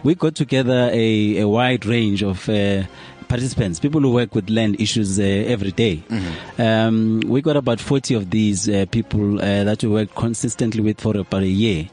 [0.03, 2.83] We got together a, a wide range of uh,
[3.27, 6.03] participants, people who work with land issues uh, every day.
[6.09, 6.61] Mm-hmm.
[6.61, 11.01] Um, we got about 40 of these uh, people uh, that we work consistently with
[11.01, 11.89] for about a year.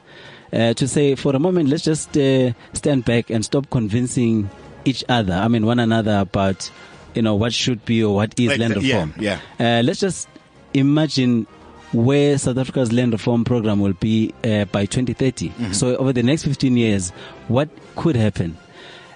[0.54, 4.48] Uh, to say, for a moment, let's just uh, stand back and stop convincing
[4.84, 6.70] each other, I mean, one another about,
[7.14, 9.14] you know, what should be or what is Like land the- yeah, reform.
[9.18, 9.40] yeah.
[9.58, 10.28] Uh, let's just
[10.74, 11.46] imagine
[11.92, 15.48] where South Africa's land reform program will be uh, by 2030.
[15.48, 15.72] Mm-hmm.
[15.72, 17.10] So over the next 15 years,
[17.48, 18.56] what could happen?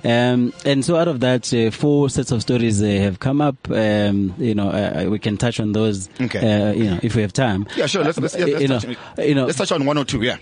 [0.04, 3.56] Um, and so out of that, uh, four sets of stories uh, have come up.
[3.68, 6.08] Um, you know, uh, we can touch on those.
[6.20, 6.38] Okay.
[6.38, 7.66] Uh, you know, if we have time.
[7.76, 8.04] Yeah, sure.
[8.04, 10.04] Let's, let's, Uh, yeah, let's, touch, know, on, you know, let's touch on one or
[10.04, 10.22] two.
[10.22, 10.36] Yeah.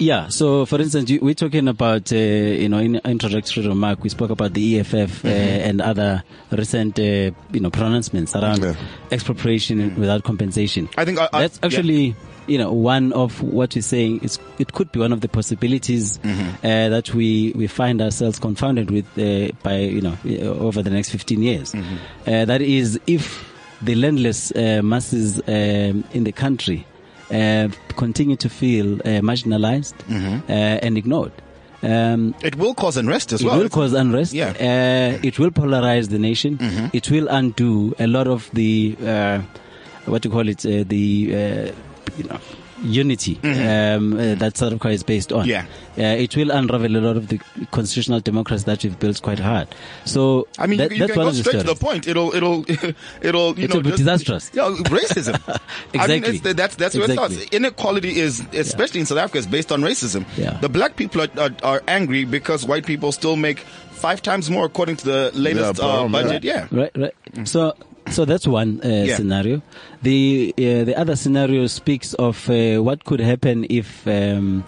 [0.00, 0.26] Yeah.
[0.28, 4.30] So, for instance, you, we're talking about, uh, you know, in introductory remark, we spoke
[4.30, 7.02] about the EFF uh, and other recent, uh,
[7.52, 8.74] you know, pronouncements around Yeah.
[9.12, 10.88] expropriation without compensation.
[10.96, 12.14] I think I- I- that's actually,
[12.46, 14.20] you know, one of what you're saying.
[14.22, 18.90] is it could be one of the possibilities uh, that we we find ourselves confounded
[18.90, 21.74] with uh, by, you know, uh, over the next 15 years.
[21.74, 23.46] Uh, that is, if
[23.82, 26.89] the landless uh, masses um, in the country uh,
[27.96, 30.52] continue to feel uh, marginalized uh,
[30.86, 31.32] and ignored.
[31.82, 33.56] Um, It will cause unrest as it well.
[33.56, 34.34] It will cause unrest.
[34.34, 34.50] Yeah.
[34.50, 36.58] Uh, it will polarize the nation.
[36.92, 39.40] It will undo a lot of the uh,
[40.06, 42.38] what you call it, uh, the uh, you know
[42.82, 45.46] unity um, uh, that South Africa is based on.
[45.46, 45.66] Yeah.
[45.98, 47.38] Uh, it will unravel a lot of the
[47.72, 49.68] constitutional democracy that we've built quite hard.
[50.04, 51.74] So I mean, that, you, you that's can one go of the straight to the
[51.74, 52.06] point.
[52.08, 52.64] It'll, it'll,
[53.22, 54.50] it'll, you It know, will be just- disastrous.
[54.54, 55.40] Yeah, racism.
[55.94, 56.50] I mean, Exactly.
[56.50, 57.36] it's, that's that's where it Exactly.
[57.36, 57.54] starts.
[57.54, 60.24] Inequality is, especially in South Africa, is based on racism.
[60.36, 60.58] Yeah.
[60.60, 64.64] The black people are, are, are angry because white people still make five times more
[64.64, 66.42] according to the latest Yeah, uh, budget.
[66.44, 66.66] Yeah.
[66.70, 67.14] Right, right.
[67.46, 67.74] So,
[68.10, 69.16] so that's one uh, Yeah.
[69.16, 69.62] scenario.
[70.02, 74.64] The uh, the other scenario speaks of uh, what could happen if um,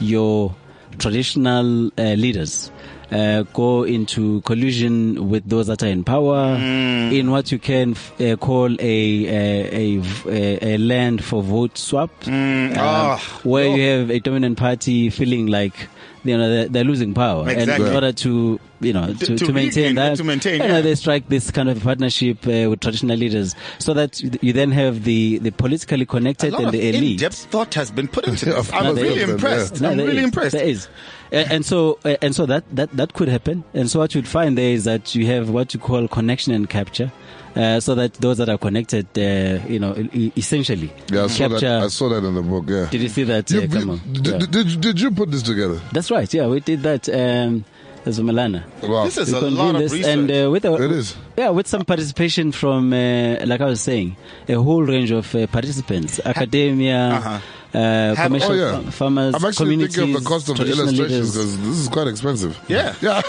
[0.00, 0.54] your
[0.98, 2.70] traditional uh, leaders
[3.12, 7.12] uh, go into collusion with those that are in power Mm.
[7.12, 11.78] in what you can f- uh, call a a, a a a land for vote
[11.78, 13.74] swap, um, Ah, where oh.
[13.76, 15.88] you have a dominant party feeling like
[16.24, 19.46] you know they're, they're losing power, and in order to you know to, To- to,
[19.46, 22.80] to maintain that to maintain, you know, they strike this kind of partnership uh, with
[22.80, 26.72] traditional leaders, so that you then have the the politically A connected lot and of
[26.72, 27.12] the elite.
[27.12, 28.72] in-depth thought has been put into Yeah, this.
[28.72, 29.28] I'm course, really yeah.
[29.30, 29.80] impressed.
[29.80, 30.24] No, I'm there really is.
[30.24, 30.52] impressed.
[30.56, 30.88] There is.
[31.32, 33.64] A- And so, uh, and so that, that, that could happen.
[33.74, 36.68] And so what you'd find there is that you have what you call connection and
[36.70, 37.10] capture.
[37.56, 39.92] Uh, so that those that are connected, uh, you know,
[40.36, 41.60] essentially Yeah, I saw capture.
[41.68, 41.82] that.
[41.84, 42.64] I saw that in the book.
[42.68, 42.88] Yeah.
[42.90, 43.50] did you see that?
[43.50, 44.00] You- uh, come on.
[44.12, 44.38] did, Yeah.
[44.38, 45.80] did, did, did you put this together?
[45.92, 46.32] That's right.
[46.32, 47.08] Yeah, we did that.
[47.08, 47.64] Um,
[48.06, 48.62] as Melana.
[48.82, 49.04] Wow.
[49.04, 50.12] This is We a convened lot of this research.
[50.16, 51.16] and uh, with a, It is.
[51.36, 54.16] Yeah, with some participation from, uh, like I was saying,
[54.48, 57.30] a whole range of uh, participants, academia, Uh-huh.
[57.74, 58.80] uh, Have- commercial Oh yeah.
[58.80, 61.56] fa- farmers, I'm actually communities, thinking of the cost of the traditional illustrations leaders.
[61.56, 62.58] because this is quite expensive.
[62.68, 62.94] yeah.
[63.02, 63.20] Yeah.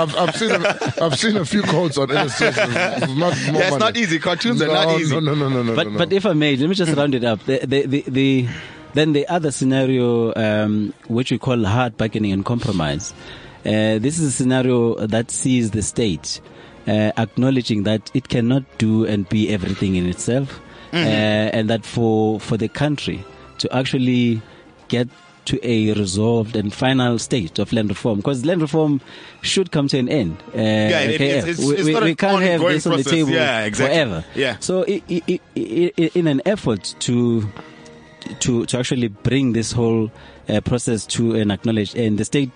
[0.00, 2.74] I've, I've seen a, I've seen a few quotes on illustrations.
[2.76, 3.78] It's not more Yeah, it's money.
[3.78, 4.18] not easy.
[4.18, 5.14] Cartoons are not No, easy.
[5.14, 5.74] No, no, no, no, no.
[5.74, 5.98] But no, no.
[5.98, 7.42] but if I may, let me just round it up.
[7.44, 8.48] The, the, the, the,
[8.94, 13.12] then the other scenario, um, which we call hard bargaining and compromise,
[13.66, 16.40] uh, this is a scenario that sees the state
[16.86, 20.60] uh, acknowledging that it cannot do and be everything in itself,
[20.92, 23.24] uh, and that for for the country
[23.58, 24.40] to actually
[24.88, 25.08] get
[25.46, 29.00] to a resolved and final state of land reform, because land reform
[29.42, 30.36] should come to an end.
[30.54, 33.30] Uh, Yeah, it- it's- it's- we, it's we, we can't have this on the table
[33.32, 33.94] Yeah, exactly.
[33.96, 34.24] forever.
[34.34, 34.56] Yeah.
[34.60, 37.46] So, i i i i in an effort to
[38.40, 40.10] to to actually bring this whole
[40.48, 42.50] uh, process to an acknowledged end, the state,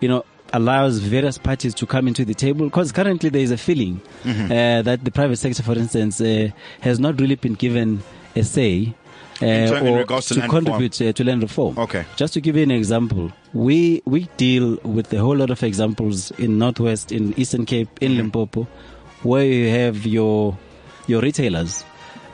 [0.00, 3.56] you know, allows various parties to come into the table because currently there is a
[3.58, 4.52] feeling Mm-hmm.
[4.52, 6.48] uh, that the private sector, for instance, uh,
[6.80, 8.02] has not really been given
[8.36, 8.94] a say.
[9.40, 11.76] Uh, In term- in or regards to contribute uh, to land reform.
[11.78, 12.04] Okay.
[12.16, 16.30] Just to give you an example, we we deal with a whole lot of examples
[16.38, 18.20] in Northwest, in Eastern Cape, in Mm-hmm.
[18.20, 18.68] Limpopo,
[19.22, 20.56] where you have your
[21.08, 21.84] your retailers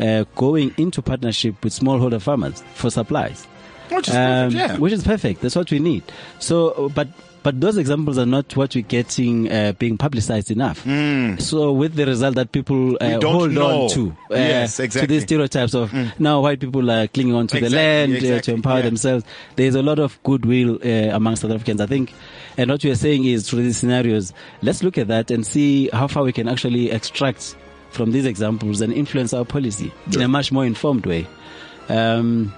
[0.01, 3.47] uh, going into partnership with smallholder farmers for supplies.
[3.91, 4.77] Which is Um, perfect, yeah.
[4.79, 5.41] Which is perfect.
[5.41, 6.03] That's what we need.
[6.41, 7.09] So, but
[7.43, 10.83] but those examples are not what we're getting uh, being publicized enough.
[11.41, 13.85] So, with the result that people uh, hold know.
[13.85, 15.07] on to uh, Yes, exactly.
[15.07, 15.13] Hmm.
[15.15, 18.41] these stereotypes of now white people are clinging on to the Exactly, land uh, exactly,
[18.43, 18.83] to empower yeah.
[18.83, 19.25] themselves.
[19.57, 22.13] There's a lot of goodwill uh, among South Africans, I think.
[22.59, 25.89] And what we are saying is through these scenarios, let's look at that and see
[25.93, 27.57] how far we can actually extract
[27.91, 31.27] from these examples and influence our policy in a much more informed way.
[31.89, 32.53] Um,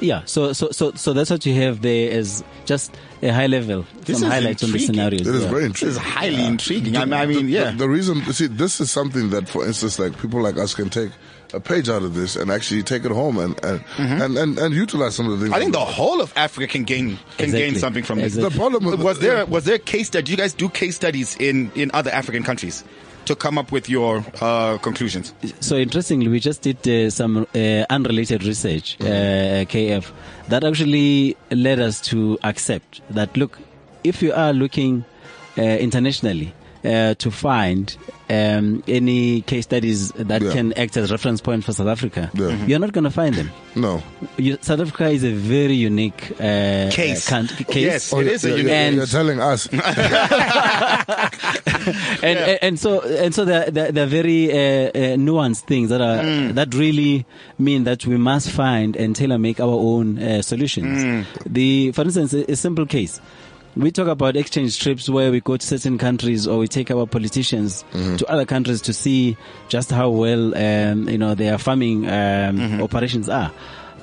[0.00, 3.86] yeah, so so so so that's what you have there as just a high level,
[4.02, 4.86] This some is highlights on the intriguing.
[4.94, 5.26] scenarios.
[5.26, 5.48] It is yeah.
[5.50, 6.12] very This is intriguing.
[6.12, 6.96] highly intriguing.
[6.96, 7.70] I mean, I mean the, yeah.
[7.70, 10.74] The, the reason, you see, this is something that, for instance, like people like us
[10.74, 11.12] can take
[11.54, 14.74] a page out of this and actually take it home and and, and, and, and
[14.74, 15.48] utilize some of the things.
[15.50, 15.54] Mm-hmm.
[15.54, 18.34] I think the whole of Africa can gain can gain something from this.
[18.34, 20.24] the problem with Was there was there a case study?
[20.24, 22.84] Do you guys do case studies in in other African countries
[23.26, 25.34] to come up with your uh, conclusions?
[25.60, 30.10] So interestingly, we just did uh, some uh, unrelated research, uh, KF,
[30.48, 33.58] that actually led us to accept that look,
[34.04, 35.04] if you are looking
[35.58, 36.54] uh, internationally
[36.86, 37.96] uh, to find
[38.28, 40.52] um, any case studies that Yeah.
[40.52, 42.50] can act as reference point for South Africa, Yeah.
[42.50, 42.68] Mhm.
[42.68, 43.50] you're not going to find them.
[43.76, 44.02] no.
[44.36, 47.26] You, South Africa is a very unique uh, Case.
[47.26, 47.84] uh, country, case.
[47.84, 48.12] Yes.
[48.12, 49.68] It is a you're, unique- you're, And- you're telling us.
[52.22, 53.44] and, and and so and so
[54.02, 56.54] are very uh, uh, nuanced things that are Mm.
[56.54, 57.26] that really
[57.58, 61.04] mean that we must find and tailor make our own uh, solutions.
[61.04, 61.24] Mm.
[61.46, 63.20] The for instance, a, a simple case.
[63.76, 67.06] We talk about exchange trips where we go to certain countries or we take our
[67.06, 68.16] politicians Mm-hmm.
[68.16, 69.36] to other countries to see
[69.68, 72.12] just how well um, you know their farming um,
[72.58, 72.82] Mm-hmm.
[72.82, 73.52] operations are.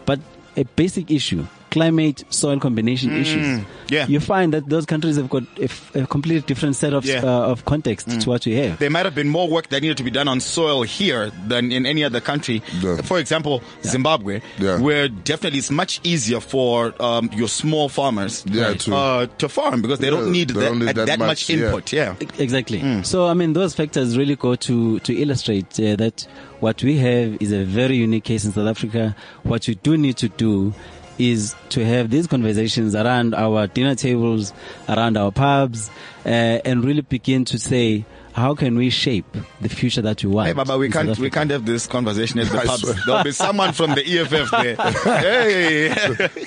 [0.05, 0.19] But
[0.55, 3.45] a basic issue, climate soil combination issues.
[3.47, 3.65] Mm.
[3.89, 4.05] yeah.
[4.07, 7.21] You find that those countries have got a, f- a completely different set of Yeah.
[7.21, 7.23] Mm.
[7.25, 8.77] uh, of context to what we have.
[8.79, 11.71] There might have been more work that needed to be done on soil here than
[11.71, 12.61] in any other country.
[12.81, 13.01] Yeah.
[13.01, 14.79] For example, Zimbabwe, Yeah.
[14.79, 19.81] where definitely it's much easier for um, your small farmers Yeah, to- uh, to farm
[19.81, 21.91] because they Yeah, don't need they that, don't need that, that much, much, input.
[21.91, 22.15] Yeah.
[22.37, 23.03] Exactly.
[23.03, 26.27] So I mean, those factors really go to to illustrate uh, that
[26.59, 29.15] what we have is a very unique case in South Africa.
[29.43, 30.73] What you do need to do
[31.19, 34.53] is to have these conversations around our dinner tables,
[34.89, 35.89] around our pubs,
[36.25, 38.03] and really begin to say.
[38.33, 39.27] How can we shape
[39.61, 40.47] the future that we want?
[40.47, 43.05] Hey, Baba, we can't we can't have this conversation at the I pubs.
[43.05, 44.75] There'll be someone from the EFF there.
[45.19, 45.93] hey,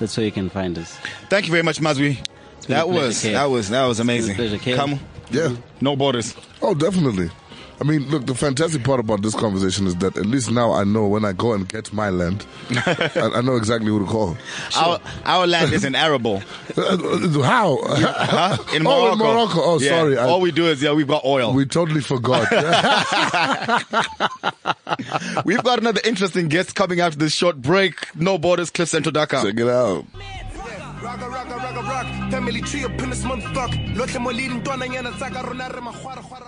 [0.00, 0.96] That's where you can find us.
[1.28, 2.18] Thank you very much, Mazwi.
[2.68, 4.32] That was that was that was amazing.
[4.32, 5.56] It's been a pleasure, Come, Yeah.
[5.80, 6.34] no borders.
[6.60, 7.30] Oh, definitely.
[7.80, 10.82] I mean, look, the fantastic part about this conversation is that at least now I
[10.82, 14.36] know when I go and get my land, I, I know exactly who to call.
[14.76, 16.42] Our our land is in arable.
[16.76, 17.78] Uh, How?
[17.88, 18.56] Huh?
[18.74, 19.12] In Oh, Morocco.
[19.12, 19.60] in Morocco.
[19.62, 19.88] Oh, Yeah.
[19.90, 20.18] sorry.
[20.18, 21.52] I- All we do is yeah, we've got oil.
[21.54, 22.50] We totally forgot.
[25.44, 27.94] We've got another interesting guest coming after this short break.
[28.16, 29.44] No borders, cliffcentral.com.
[29.46, 30.04] Check it out.
[31.02, 32.30] Rock, rock, rock, rock, rock.
[32.30, 33.94] Family tree up in this motherfucker.
[33.96, 36.47] Lohle mo leading ntwana nyana tsa rona re magwara, gwara, gwara,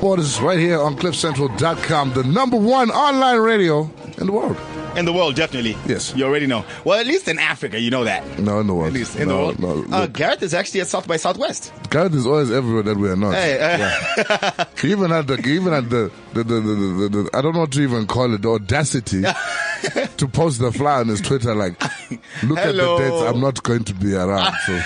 [0.00, 4.56] Borders right here on CliffCentral.com, the number one online radio in the world.
[4.96, 5.76] In the world, definitely.
[5.86, 6.14] Yes.
[6.14, 6.64] You already know.
[6.84, 8.38] Well, at least in Africa, you know that.
[8.38, 8.88] No, in the world.
[8.88, 9.88] At least in no, the world.
[9.88, 11.72] No, uh, is actually at South by Southwest.
[11.88, 13.34] Gareth is always everywhere that we are not.
[13.34, 17.40] Hey, uh, He even had the, even had the, the, the, the, the, the, I
[17.40, 19.22] don't know what to even call it, the audacity
[20.16, 21.80] to post the fly on his Twitter like,
[22.42, 24.54] look at the dates, I'm not going to be around.
[24.66, 24.82] So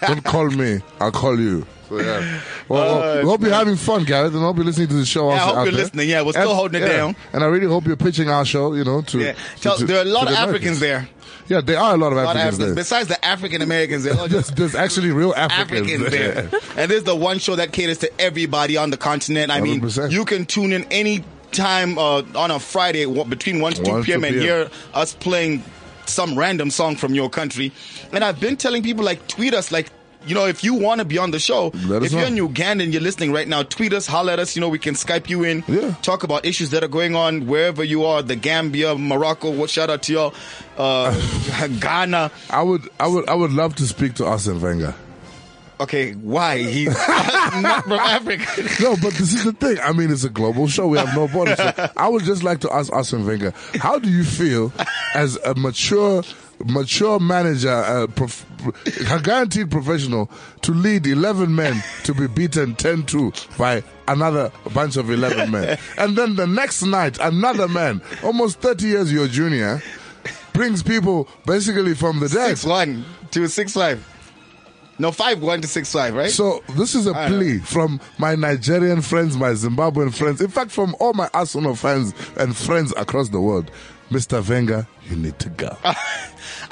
[0.00, 1.66] don't call me, I'll call you.
[1.90, 2.40] So yeah.
[2.68, 5.28] Well, well, we hope you're having fun, Gareth, and hope you're listening to the show.
[5.30, 5.72] Yeah, I hope you're there.
[5.72, 6.08] listening.
[6.08, 6.96] Yeah, we're still And- holding it yeah.
[6.96, 7.16] down.
[7.32, 9.18] And I really hope you're pitching our show, you know, to.
[9.18, 9.34] yeah.
[9.60, 10.80] Tell- to- there are a lot of Africans Americans.
[10.80, 11.08] there.
[11.48, 12.58] Yeah, there are a lot of A lot of Africans Africans.
[12.58, 12.74] there.
[12.76, 16.60] Besides the African Americans, there There's, there's actually real Africans, Africans there.
[16.76, 19.50] and there's the one show that caters to everybody on the continent.
[19.50, 20.12] I mean, 100%.
[20.12, 24.04] you can tune in any time uh, on a Friday between 1 to 2 1
[24.04, 24.22] p.m.
[24.22, 25.64] and hear us playing
[26.06, 27.72] some random song from your country.
[28.12, 29.88] And I've been telling people, like, tweet us, like,
[30.26, 32.26] you know, if you want to be on the show, Let if you're know.
[32.28, 34.54] in Uganda and you're listening right now, tweet us, holler at us.
[34.54, 35.94] You know, we can Skype you in, Yeah.
[36.02, 39.50] talk about issues that are going on wherever you are, the Gambia, Morocco.
[39.50, 40.34] What shout out to y'all,
[40.76, 42.30] uh, Ghana.
[42.50, 44.94] I would, I would, I would love to speak to Arsene Wenger.
[45.80, 48.44] Okay, why he's not from Africa?
[48.82, 49.78] No, but this is the thing.
[49.82, 50.86] I mean, it's a global show.
[50.88, 51.56] We have no borders.
[51.56, 54.74] So I would just like to ask Arsene Wenger, how do you feel
[55.14, 56.22] as a mature,
[56.66, 58.46] mature manager, uh, prof-
[59.10, 60.30] a guaranteed professional,
[60.62, 65.78] to lead 11 men to be beaten 10-2 by another bunch of 11 men?
[65.98, 69.82] And then the next night, another man, almost 30 years your junior,
[70.52, 72.48] brings people basically from the dead.
[72.58, 74.06] Six one to six five.
[74.98, 76.30] No, five one to six five, right?
[76.30, 77.38] So this is a I know.
[77.38, 82.12] plea from my Nigerian friends, my Zimbabwean friends, in fact, from all my Arsenal fans
[82.36, 83.70] and friends across the world.
[84.10, 84.46] Mr.
[84.48, 85.76] Wenger, you need to go.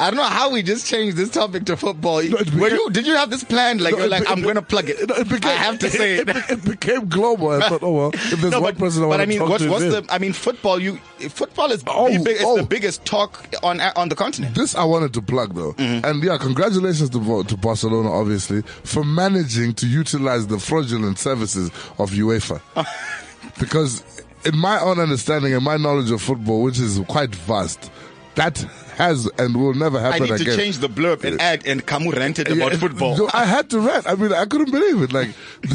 [0.01, 2.19] I don't know how we just changed this topic to football.
[2.19, 2.91] it Were you?
[2.91, 3.81] Did you have this planned?
[3.81, 5.09] Like, No, you're like, be- I'm going to plug it.
[5.09, 6.29] No, it became- I have to say it.
[6.29, 7.51] It, it became global.
[7.51, 9.29] I thought, oh well, if there's no, one but, person I but want I to
[9.29, 10.05] mean, talk what's, to, what's the?
[10.11, 10.81] I mean, football.
[10.81, 10.97] You
[11.31, 12.57] football is Oh, the, big, it's oh.
[12.57, 14.55] the biggest talk on on the continent.
[14.55, 16.05] This I wanted to plug though, Mm-hmm.
[16.05, 22.11] and yeah, congratulations to to Barcelona, obviously, for managing to utilize the fraudulent services of
[22.11, 22.61] UEFA,
[23.61, 27.91] because in my own understanding and my knowledge of football, which is quite vast,
[28.35, 28.59] that
[28.97, 30.23] has and will never happen.
[30.23, 30.59] I happen need to again.
[30.65, 33.29] change the blurb and add and Kamu ranted about Yeah, football.
[33.33, 34.07] I had to rant.
[34.09, 35.13] I mean, I couldn't believe it.
[35.13, 35.29] Like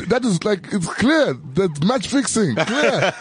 [0.08, 2.99] that is like it's clear that match fixing clear.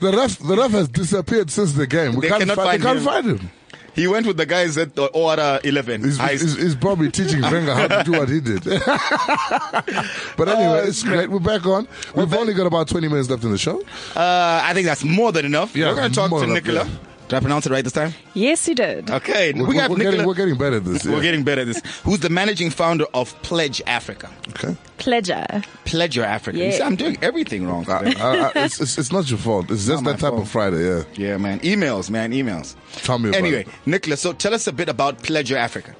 [0.00, 2.14] the ref, the ref has disappeared since the game.
[2.14, 3.50] We They can't, find, they can't find him.
[3.96, 6.04] He went with the guys at the order eleven.
[6.04, 8.62] He's, he's, he's probably teaching Wenger how to do what he did.
[10.36, 11.30] but anyway, Oh, it's great.
[11.30, 11.88] We're back on.
[12.14, 13.80] We've only got about 20 minutes left in the show.
[14.14, 15.74] uh, I think that's more than enough.
[15.74, 16.84] Yeah, We're going to talk to enough, Nicola.
[16.84, 16.90] yeah.
[17.28, 18.14] Did I pronounce it right this time?
[18.34, 19.10] Yes, you did.
[19.10, 21.04] Okay, We're, we have we're getting, we're getting better at this.
[21.04, 21.82] We're getting better at this.
[22.04, 24.30] Who's the managing founder of Pledge Africa?
[24.50, 24.76] okay.
[24.98, 25.64] Pledger.
[25.84, 26.56] Pledge Your Africa.
[26.58, 26.70] You Yeah.
[26.70, 27.84] see, I'm doing everything wrong.
[27.90, 28.20] I, today.
[28.20, 29.70] I, I, it's, it's, it's not your fault.
[29.70, 30.42] It's just that type fault.
[30.42, 31.02] of Friday, yeah.
[31.14, 31.58] yeah, man.
[31.60, 32.32] Emails, man.
[32.32, 32.76] Emails.
[33.02, 33.68] Tell me about Anyway, it.
[33.86, 35.94] Nicola, so tell us a bit about Pledge Africa.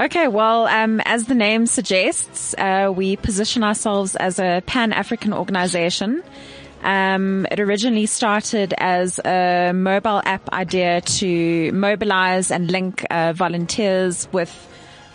[0.00, 5.32] Okay, well, um, as the name suggests, uh, we position ourselves as a Pan African
[5.32, 6.22] organization.
[6.82, 14.28] Um, it originally started as a mobile app idea to mobilize and link uh, volunteers
[14.32, 14.52] with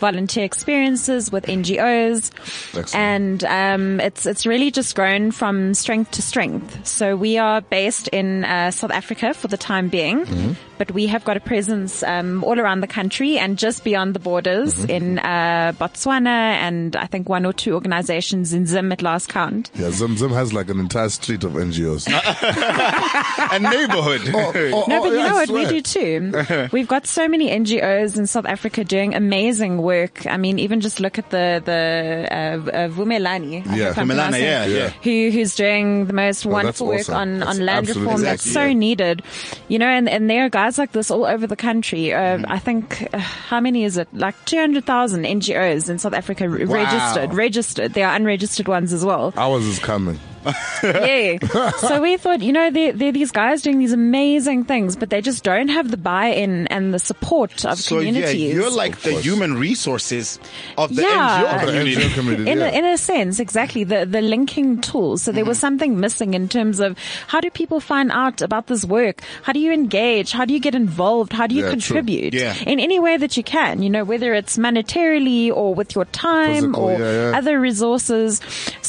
[0.04, 2.32] volunteer experiences with NGOs.
[2.78, 2.96] Excellent.
[2.96, 6.86] And um, it's it's really just grown from strength to strength.
[6.86, 11.24] So we are based in uh, South Africa for the time being, but we have
[11.24, 15.74] got a presence um, all around the country and just beyond the borders in uh,
[15.80, 19.72] Botswana and I think one or two organizations in Zim at last count.
[19.76, 22.08] Yeah, Zim Zim has like an entire street of NGOs.
[22.08, 24.22] A neighborhood.
[24.34, 25.50] Oh, No, oh, but you yeah, know I what?
[25.50, 26.70] We do too.
[26.72, 30.26] We've got so many NGOs in South Africa doing amazing work.
[30.28, 33.64] I mean, even just look at the the uh, uh, Vumelana.
[33.76, 33.94] Yeah.
[33.94, 34.90] hope Vumelana, yeah, it, yeah.
[35.04, 37.16] Who who's doing the most wonderful work awesome.
[37.16, 38.74] on That's on land absolutely reform that's so yeah.
[38.74, 39.24] needed.
[39.68, 42.14] You know, and and there are guys like this all over the country.
[42.14, 42.52] Uh, Mm-hmm.
[42.52, 44.08] I think uh, how many is it?
[44.14, 47.34] Like two hundred thousand NGOs in South Africa r- registered.
[47.34, 47.94] Registered.
[47.94, 49.34] There are unregistered ones as well.
[49.38, 50.20] Ours is coming.
[50.84, 51.38] yeah.
[51.72, 55.10] So we thought, you know, there there are these guys doing these amazing things, but
[55.10, 59.20] they just don't have the buy-in and the support of So yeah, you're like the
[59.20, 60.40] human resources
[60.78, 61.44] of the Yeah.
[61.44, 61.96] NGO community.
[61.96, 62.66] NGO community, in, yeah.
[62.70, 65.18] a, in a sense, exactly the the linking tool.
[65.18, 65.62] So there was mm-hmm.
[65.62, 69.22] something missing in terms of how do people find out about this work?
[69.44, 70.32] How do you engage?
[70.32, 71.34] How do you get involved?
[71.34, 71.80] How do you Yeah, true.
[71.80, 72.34] contribute?
[72.34, 72.56] Yeah.
[72.66, 76.74] In any way that you can, you know, whether it's monetarily or with your time
[76.74, 77.38] Physical, or yeah, yeah.
[77.38, 78.42] other resources.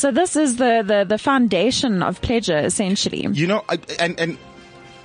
[0.05, 3.27] So this is the the the foundation of Pledger, essentially.
[3.33, 4.37] You know, I, and and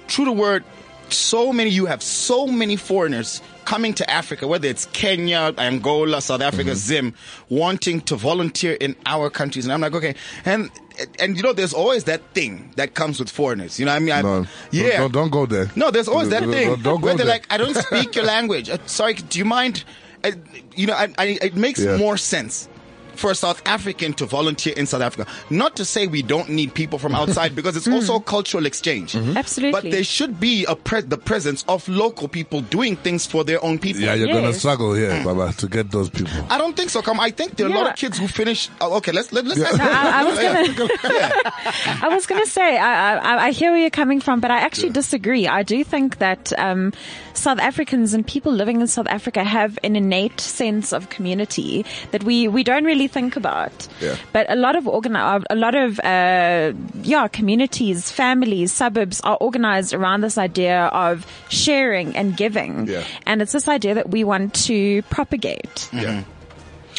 [0.07, 0.65] true to word,
[1.07, 6.41] so many you have so many foreigners coming to Africa, whether it's Kenya, Angola, South
[6.41, 6.87] Africa, Mm-hmm.
[6.89, 7.13] Zim,
[7.47, 10.69] wanting to volunteer in our countries, and I'm like, okay, and
[11.17, 13.79] and you know, there's always that thing that comes with foreigners.
[13.79, 15.71] You know, what I mean, I, No, yeah, don't, don't go there.
[15.77, 17.35] No, there's always that Don't- thing don't- don't where go they're there.
[17.35, 18.69] like, I don't speak your language.
[18.69, 19.85] Uh, sorry, do you mind?
[20.25, 20.31] Uh,
[20.75, 21.95] you know, I, I, it makes Yeah.
[21.95, 22.67] more sense
[23.19, 25.29] for a South African to volunteer in South Africa.
[25.49, 29.13] Not to say we don't need people from outside because it's also a cultural exchange.
[29.13, 29.37] Mm-hmm.
[29.37, 29.81] Absolutely.
[29.81, 33.63] But there should be a pre- the presence of local people doing things for their
[33.63, 34.01] own people.
[34.01, 36.33] Yeah, you're gonna struggle here, Baba, to get those people.
[36.49, 37.01] I don't think so.
[37.01, 38.69] Come, I think there are a lot of kids who finish.
[38.81, 39.61] Oh, okay, let's let, let's.
[39.61, 40.37] I, I was
[40.75, 40.89] gonna,
[42.05, 44.91] I was gonna say, I, I, I hear where you're coming from, but I actually
[44.91, 45.47] disagree.
[45.47, 46.93] I do think that um,
[47.33, 52.23] South Africans and people living in South Africa have an innate sense of community that
[52.23, 53.87] we we don't really think about.
[53.99, 54.15] Yeah.
[54.33, 59.93] But a lot of organi- a lot of uh, yeah communities, families, suburbs are organized
[59.93, 63.03] around this idea of sharing and giving, Yeah.
[63.25, 65.89] and it's this idea that we want to propagate.
[65.91, 66.23] Yeah.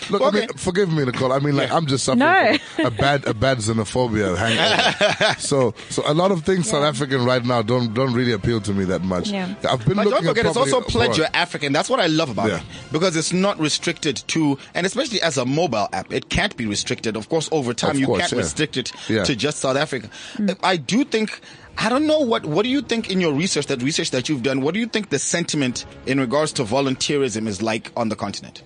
[0.09, 1.32] Look, I mean, forgive me, Nicole.
[1.32, 2.57] I mean, like, I'm just suffering No.
[2.76, 5.34] from a bad, a bad xenophobia hangover.
[5.40, 8.72] so, so a lot of things South African right now don't, don't really appeal to
[8.72, 9.30] me that much.
[9.30, 9.55] Yeah.
[9.68, 11.72] I've been But looking don't forget, at it's also property- pledge you're African.
[11.72, 12.59] That's what I love about Yeah.
[12.59, 16.66] it because it's not restricted to, and especially as a mobile app, it can't be
[16.66, 17.16] restricted.
[17.16, 18.38] Of course, over time Of you course, can't yeah.
[18.38, 19.24] restrict it Yeah.
[19.24, 20.09] to just South Africa.
[20.36, 20.59] Mm.
[20.62, 21.40] I do think.
[21.78, 24.42] I don't know what what do you think in your research that research that you've
[24.42, 28.16] done what do you think the sentiment in regards to volunteerism is like on the
[28.16, 28.62] continent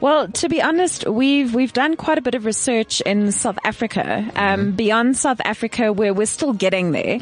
[0.00, 4.30] Well, to be honest, we've we've done quite a bit of research in South Africa.
[4.36, 7.18] Um, Beyond South Africa, where we're still getting there,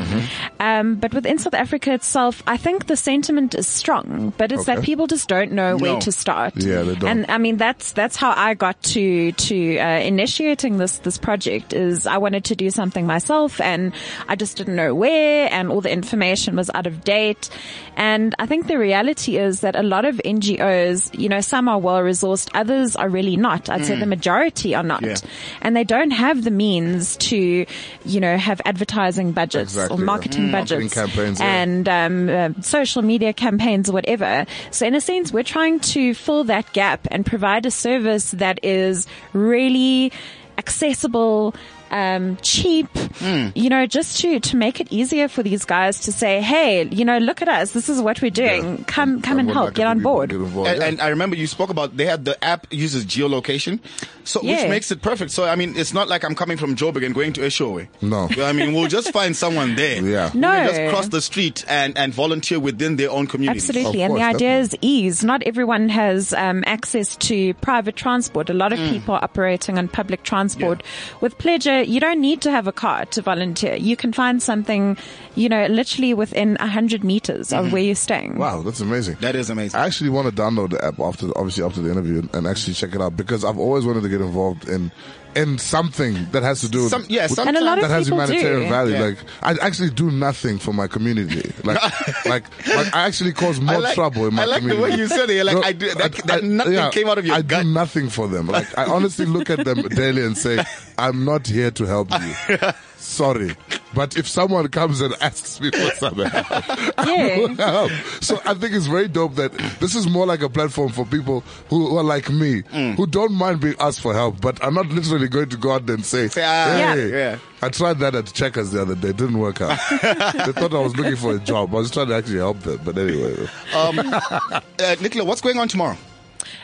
[0.61, 4.33] um, but within South Africa itself, I think the sentiment is strong.
[4.37, 6.57] But it's that people just don't know where to start.
[6.57, 7.09] Yeah, they don't.
[7.11, 11.72] And I mean, that's that's how I got to to uh, initiating this this project.
[11.72, 13.93] Is I wanted to do something myself, and
[14.29, 17.51] I just didn't know where, and all the information was out of date.
[17.97, 21.79] And I think the reality is that a lot of NGOs, you know, some are
[21.79, 23.68] well resourced, others are really not.
[23.68, 25.16] I'd say the majority are not, Yeah.
[25.62, 27.66] and they don't have the means to,
[28.04, 30.04] you know, have advertising budgets Exactly, or yeah.
[30.06, 30.50] marketing Mm.
[30.50, 31.62] Marketing budgets yeah.
[31.62, 34.46] and um, uh, social media campaigns or whatever.
[34.70, 38.58] So in a sense, we're trying to fill that gap and provide a service that
[38.62, 40.12] is really
[40.58, 41.54] accessible,
[41.95, 42.88] um, cheap,
[43.20, 43.49] Hmm.
[43.55, 47.05] you know, just to, to make it easier for these guys to say, Hey, you
[47.05, 47.70] know, look at us.
[47.70, 48.84] This is what we're doing.
[48.84, 49.74] Come, come I and help.
[49.74, 50.30] Get on be- board.
[50.30, 50.88] get involved, and, yeah.
[50.88, 53.78] and I remember you spoke about they had the app uses geolocation
[54.24, 57.05] so which makes it perfect so I mean it's not like I'm coming from Joburg
[57.05, 58.28] and going to Eshowe No.
[58.42, 60.30] I mean we'll just find someone there Yeah.
[60.32, 60.66] We'll No.
[60.66, 64.03] just cross the street and and volunteer within their own community Absolutely.
[64.03, 65.22] Of and the course, idea is ease.
[65.22, 68.51] Not everyone has um, access to private transport.
[68.51, 68.82] A lot Mm.
[68.86, 70.82] of people are operating on public transport.
[71.20, 73.74] With Pledger, you don't need to have a car to volunteer.
[73.76, 74.97] You can find something,
[75.35, 78.32] you know, literally within 100 meters of where you're staying.
[78.32, 78.41] Mm-hmm.
[78.41, 79.16] Wow, that's amazing.
[79.20, 82.26] that is amazing I actually want to download the app after, obviously after the interview
[82.32, 84.91] and actually check it out because I've always wanted to get involved in,
[85.37, 87.91] in something that has to do with, Some- yeah, with- And a lot of that
[87.91, 88.68] has humanitarian do.
[88.68, 88.95] value.
[88.95, 89.01] Yeah.
[89.03, 91.53] Like, I actually do nothing for my community.
[91.64, 91.80] Like,
[92.26, 94.45] like, like, I actually cause more like- trouble in my community.
[94.45, 94.93] I like the community.
[94.93, 95.35] way you said it.
[95.35, 97.62] You're like, I do- that- that nothing came out of your I gut.
[97.64, 98.47] do nothing for them.
[98.49, 100.62] Like, I honestly look at them daily and say,
[100.99, 102.57] I'm not here to help you.
[103.05, 103.55] Sorry.
[103.94, 107.92] But if someone comes and asks me for some help, I will help.
[108.22, 111.42] So I think it's very dope that this is more like a platform for people
[111.68, 112.96] who, who are like me, Mm.
[112.96, 115.86] who don't mind being asked for help, but are not literally going to go out
[115.86, 117.38] there and say, Say, ah, hey, yeah.
[117.62, 119.11] I tried that at Checkers the other day.
[119.11, 119.78] It didn't work out.
[120.00, 121.72] they thought I was looking for a job.
[121.72, 122.80] I was trying to actually help them.
[122.84, 123.46] But anyway.
[123.74, 124.61] uh,
[125.00, 125.96] Nicola what's going on tomorrow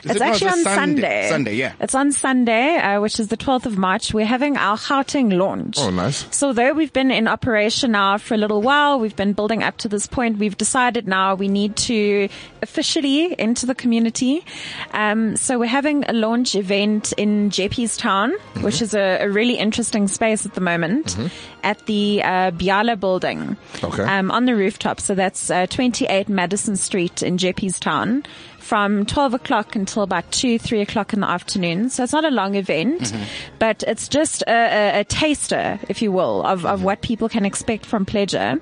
[0.04, 1.28] Is It's it- no, actually on Sunday Sunday.
[1.28, 4.12] Sunday yeah It's on Sunday, uh, which is the 12th of March.
[4.14, 5.76] We're having our Gauteng launch.
[5.78, 6.26] Oh, nice.
[6.30, 9.76] So though we've been in operation now for a little while, we've been building up
[9.78, 12.28] to this point, we've decided now we need to
[12.62, 14.44] officially enter the community.
[14.92, 18.62] Um, so we're having a launch event in Jeppestown, Mm-hmm.
[18.64, 21.16] which is a, a really interesting space at the moment
[21.62, 23.56] at the uh, Biala building.
[23.82, 24.02] Okay.
[24.02, 25.00] Um, on the rooftop.
[25.00, 28.24] So that's uh, 28 Madison Street in Jeppestown.
[28.70, 31.90] From 12 o'clock until about 2, 3 o'clock in the afternoon.
[31.90, 33.24] So it's not a long event, Mm-hmm.
[33.58, 36.66] but it's just a, a, a taster, if you will, of, Mm-hmm.
[36.74, 38.60] of what people can expect from Pledger.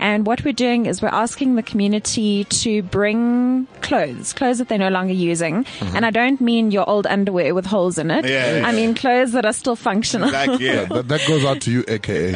[0.00, 4.78] And what we're doing is we're asking the community to bring clothes, clothes that they're
[4.78, 5.66] no longer using.
[5.94, 8.24] And I don't mean your old underwear with holes in it.
[8.24, 8.32] Mm-hmm.
[8.32, 10.30] Yeah, yeah, I mean clothes that are still functional.
[10.30, 10.86] Like, yeah.
[10.86, 12.32] That, that goes out to you, aka.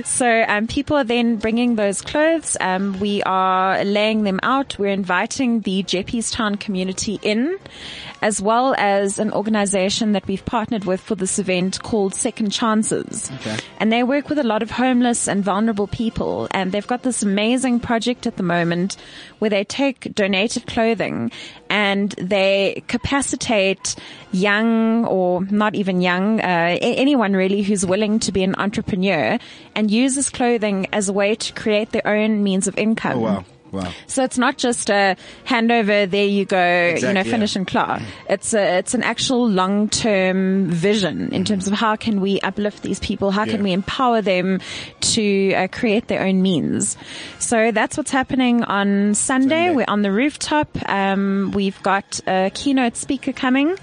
[0.04, 2.56] So um, people are then bringing those clothes.
[2.60, 4.78] Um, we are laying them out.
[4.78, 5.82] We're inviting the
[6.30, 7.58] Town community in,
[8.26, 13.30] as well as an organization that we've partnered with for this event called Second Chances.
[13.36, 13.56] Okay.
[13.78, 16.48] And they work with a lot of homeless and vulnerable people.
[16.50, 18.96] And they've got this amazing project at the moment
[19.38, 21.30] where they take donated clothing
[21.70, 23.94] and they capacitate
[24.32, 29.38] young or not even young, uh, anyone really who's willing to be an entrepreneur
[29.76, 33.18] and use this clothing as a way to create their own means of income.
[33.18, 33.44] Oh, wow.
[33.76, 33.92] Wow.
[34.06, 35.16] So it's not just a
[35.46, 37.30] handover, there you go, you Exactly, know, yeah.
[37.30, 38.00] finish and claw.
[38.28, 42.98] It's a, it's an actual long-term vision in terms of how can we uplift these
[43.00, 43.30] people?
[43.30, 43.52] How Yeah.
[43.52, 44.60] can we empower them
[45.00, 46.96] to uh, create their own means?
[47.38, 49.66] So that's what's happening on Sunday.
[49.66, 49.74] Sunday.
[49.74, 50.68] We're on the rooftop.
[50.88, 53.76] Um, we've got a keynote speaker coming.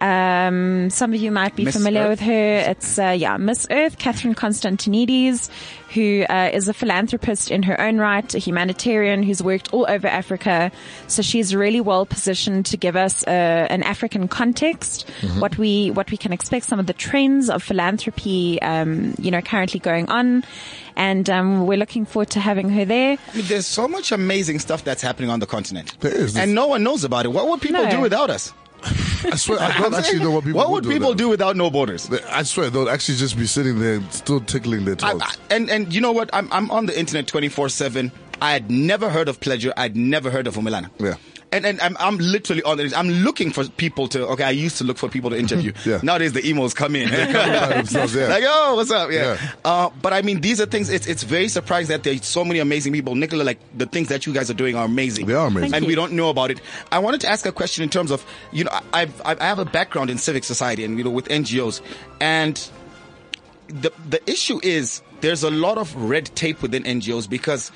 [0.00, 2.08] Um, some of you might be Miss familiar Earth?
[2.10, 2.56] with her.
[2.70, 5.50] It's, uh, yeah, Miss Earth, Catherine Constantinides,
[5.92, 10.06] who, uh, is a philanthropist in her own right, a humanitarian who's worked all over
[10.08, 10.72] Africa.
[11.08, 16.10] So she's really well positioned to give us, uh, an African context, what we, what
[16.10, 20.44] we can expect, some of the trends of philanthropy, um, you know, currently going on.
[20.96, 23.16] And, um, we're looking forward to having her there.
[23.32, 25.94] I mean, there's so much amazing stuff that's happening on the continent.
[26.00, 26.36] There is.
[26.36, 27.28] And no one knows about it.
[27.32, 27.90] What would people No.
[27.90, 28.52] do without us?
[28.82, 30.58] I swear, I don't actually know what people.
[30.58, 32.10] What would do people do without no borders?
[32.28, 35.20] I swear, they'll actually just be sitting there, still tickling their toes.
[35.22, 36.30] I, and and you know what?
[36.32, 38.12] I'm I'm on the internet 24 seven.
[38.42, 39.72] I had never heard of Pledger.
[39.76, 40.90] I'd never heard of Vumelana.
[40.98, 41.14] Yeah.
[41.52, 42.96] And and I'm I'm literally on it.
[42.96, 44.26] I'm looking for people to.
[44.28, 45.72] Okay, I used to look for people to interview.
[45.84, 45.98] Yeah.
[46.02, 47.08] Nowadays the emails come in.
[47.12, 47.82] yeah.
[48.28, 49.10] Like oh, what's up?
[49.10, 49.34] Yeah.
[49.34, 49.50] Yeah.
[49.64, 50.88] Uh, but I mean, these are things.
[50.90, 53.14] It's it's very surprising that there's so many amazing people.
[53.16, 55.26] Nicola, like the things that you guys are doing are amazing.
[55.26, 55.64] They are amazing.
[55.74, 56.60] and Thank we don't know about it.
[56.92, 59.58] I wanted to ask a question in terms of you know I- I've I have
[59.58, 61.80] a background in civic society and you know with NGOs
[62.20, 62.54] and
[63.68, 67.70] the the issue is there's a lot of red tape within NGOs because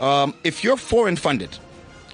[0.00, 1.58] um, if you're foreign funded,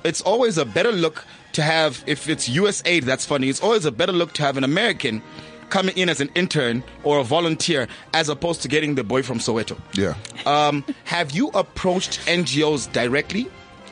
[0.04, 3.50] it's always a better look to have if it's USAID that's funding.
[3.50, 5.22] It's always a better look to have an American
[5.70, 9.38] coming in as an intern or a volunteer as opposed to getting the boy from
[9.38, 9.78] Soweto.
[9.94, 10.14] yeah.
[10.44, 13.48] Um, have you approached NGOs directly,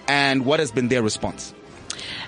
[0.06, 1.54] and what has been their response?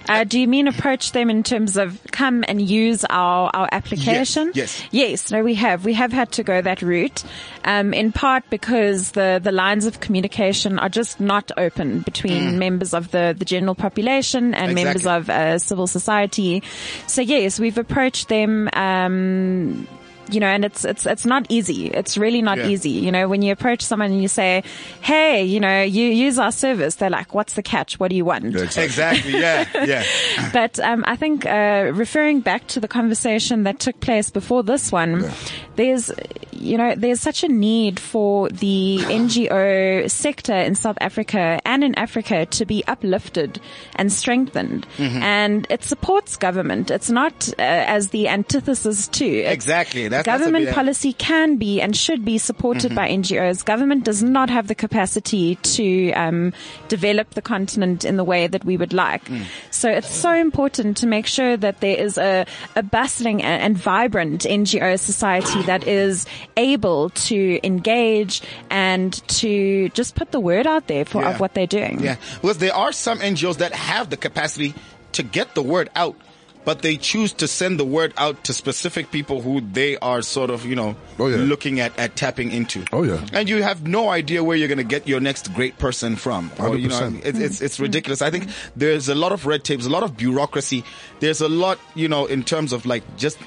[0.08, 4.52] Uh, do you mean approach them in terms of come and use our, our application?
[4.54, 4.82] yes.
[4.90, 5.84] Yes, no, we have.
[5.84, 7.22] We have had to go that route,
[7.64, 12.94] um, in part because the, the lines of communication are just not open between members
[12.94, 15.16] of the, the general population and members Mm.
[15.16, 16.62] Of uh, civil society.
[17.06, 19.88] So yes, we've approached them, um,
[20.30, 21.88] you know, and it's, it's, it's not easy.
[21.88, 22.68] It's really not Yeah.
[22.68, 22.90] easy.
[22.90, 24.62] You know, when you approach someone and you say,
[25.00, 27.98] Hey, you know, you use our service, they're like, what's the catch?
[28.00, 28.44] What do you want?
[28.52, 28.84] Yeah, exactly.
[28.84, 29.40] Exactly.
[29.40, 29.66] Yeah.
[29.84, 30.04] Yeah.
[30.52, 34.92] But um, I think uh, referring back to the conversation that took place before this
[34.92, 35.30] one,
[35.76, 36.10] there's,
[36.52, 41.94] you know, there's such a need for the NGO sector in South Africa and in
[41.96, 43.60] Africa to be uplifted
[43.96, 46.90] and strengthened, and it supports government.
[46.90, 50.08] It's not uh, as the antithesis to It's- Exactly.
[50.12, 53.64] That's- that's government bit- policy can be and should be supported by NGOs.
[53.64, 56.52] Government does not have the capacity to um,
[56.88, 59.22] develop the continent in the way that we would like.
[59.70, 62.46] So it's so important to make sure that there is a,
[62.76, 70.14] a bustling and, and vibrant NGO society that is able to engage and to just
[70.14, 71.30] put the word out there for Yeah.
[71.30, 72.00] of what they're doing.
[72.00, 74.74] Yeah, because there are some NGOs that have the capacity
[75.12, 76.16] to get the word out,
[76.64, 80.50] but they choose to send the word out to specific people who they are sort
[80.50, 81.36] of, you know, Oh, yeah.
[81.36, 82.84] looking at, at tapping into.
[82.92, 83.24] Oh, yeah.
[83.32, 86.50] And you have no idea where you're going to get your next great person from.
[86.58, 87.24] Or, you know, 100%.
[87.24, 88.22] it's, it's, it's ridiculous.
[88.22, 90.84] I think there's a lot of red tape, there's a lot of bureaucracy.
[91.20, 93.38] There's a lot, you know, in terms of like just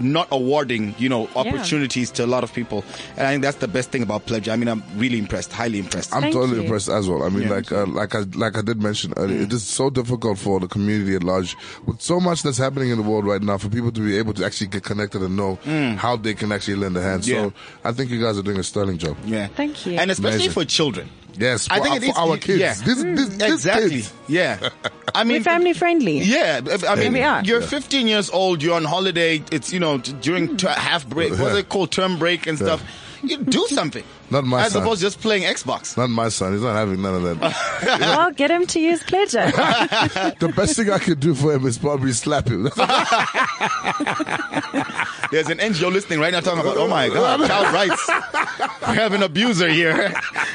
[0.00, 2.84] not awarding, you know, opportunities to a lot of people.
[3.16, 4.48] And I think that's the best thing about Pledge.
[4.48, 6.14] I mean, I'm really impressed, highly impressed.
[6.14, 6.62] I'm Thank totally you.
[6.62, 7.22] impressed as well.
[7.22, 7.50] I mean, Yeah.
[7.54, 10.66] like, uh, like I, like I did mention earlier, it is so difficult for the
[10.68, 13.90] community at large with so much that's happening in the world right now for people
[13.92, 15.58] to be able to actually get connected and know
[15.96, 17.26] how they can actually lend a hand.
[17.26, 17.44] Yeah.
[17.44, 17.52] So
[17.84, 19.16] I think you guys are doing a sterling job.
[19.24, 19.46] yeah.
[19.48, 19.94] Thank you.
[19.98, 20.52] And especially Amazing.
[20.52, 21.08] for children.
[21.38, 22.58] Yes, I for, think our- it for our kids.
[22.60, 22.74] yeah.
[22.74, 23.14] These, hmm.
[23.14, 23.90] these, these Exactly.
[23.90, 24.12] kids.
[24.28, 24.68] Yeah.
[25.14, 26.18] I mean, We're family friendly.
[26.18, 27.42] Yeah, I mean, we are.
[27.44, 28.62] you're 15 years old.
[28.62, 29.42] You're on holiday.
[29.50, 30.56] It's you know t- during hmm.
[30.56, 31.30] t- half break.
[31.38, 31.90] What's it called?
[31.92, 32.82] Term break and stuff.
[33.22, 34.04] You do something.
[34.30, 34.82] Not my As son.
[34.82, 35.96] opposed to just playing Xbox.
[35.96, 36.52] Not my son.
[36.52, 37.54] He's not having none of that.
[38.00, 39.50] Well, get him to use Pledger.
[40.38, 42.64] the best thing I could do for him is probably slap him.
[45.30, 48.10] There's an NGO listening right now talking about, oh my God, child rights.
[48.88, 50.12] We have an abuser here.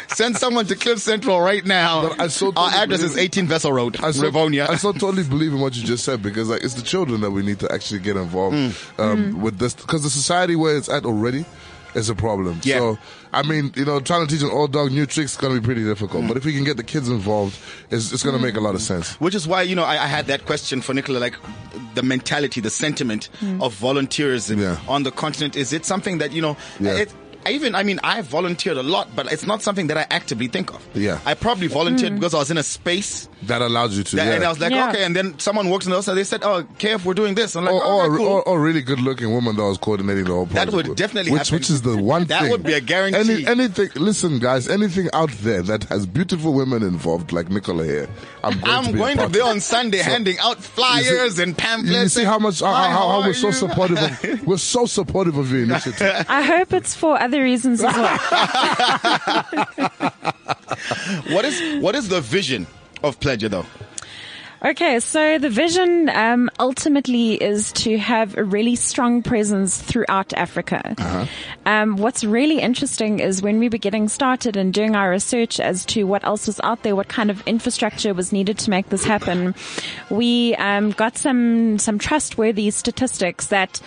[0.09, 2.09] Send someone to Cliff Central right now.
[2.09, 4.69] But I so Our address is 18 Vessel Road, I so, Rivonia.
[4.69, 7.31] I so totally believe in what you just said because like it's the children that
[7.31, 8.99] we need to actually get involved Mm.
[8.99, 11.45] um, with this because the society where it's at already
[11.95, 12.59] is a problem.
[12.63, 12.79] Yeah.
[12.79, 12.97] So
[13.33, 15.59] I mean, you know, trying to teach an old dog new tricks is going to
[15.59, 16.23] be pretty difficult.
[16.23, 16.27] Mm.
[16.27, 17.57] But if we can get the kids involved,
[17.89, 18.85] it's, it's going to make a lot of mm.
[18.85, 19.19] sense.
[19.19, 21.35] Which is why, you know, I, I had that question for Nicola, like
[21.95, 23.61] the mentality, the sentiment mm.
[23.61, 24.77] of volunteerism Yeah.
[24.87, 25.55] on the continent.
[25.55, 26.93] Is it something that, you know, Yeah.
[26.93, 27.13] it,
[27.45, 30.47] I even, I mean, I volunteered a lot, but it's not something that I actively
[30.47, 30.87] think of.
[30.93, 31.19] Yeah.
[31.25, 32.15] I probably volunteered mm.
[32.15, 34.15] because I was in a space That allows you to.
[34.15, 34.33] that, yeah.
[34.33, 34.89] and I was like, Yeah.
[34.89, 35.03] okay.
[35.03, 37.55] And then someone walks in the house and they said, oh, KF, we're doing this.
[37.55, 38.27] I'm like, or, oh, or, okay, cool.
[38.27, 40.87] or, or really good looking woman that was coordinating the whole That project.
[40.89, 41.55] would definitely which, happen.
[41.55, 42.51] Which is the one That thing.
[42.51, 43.17] would be a guarantee.
[43.45, 48.09] Any, anything, listen guys, anything out there that has beautiful women involved like Nicola here,
[48.43, 49.47] I'm going to I'm be going to part be of.
[49.47, 52.15] on Sunday So- handing out flyers see- and pamphlets.
[52.15, 55.37] You see how much how, Hi, how, how we're so supportive of we're so supportive
[55.37, 56.25] of your initiative.
[56.29, 58.17] I hope it's for other reasons as well.
[61.29, 62.67] What is what is the vision
[63.03, 63.65] of Pledger though?
[64.65, 70.95] Okay, so the vision um, ultimately is to have a really strong presence throughout Africa.
[71.65, 75.83] Um, what's really interesting is when we were getting started and doing our research as
[75.87, 79.03] to what else was out there, what kind of infrastructure was needed to make this
[79.03, 79.53] happen,
[80.09, 83.81] we um, got some some trustworthy statistics that.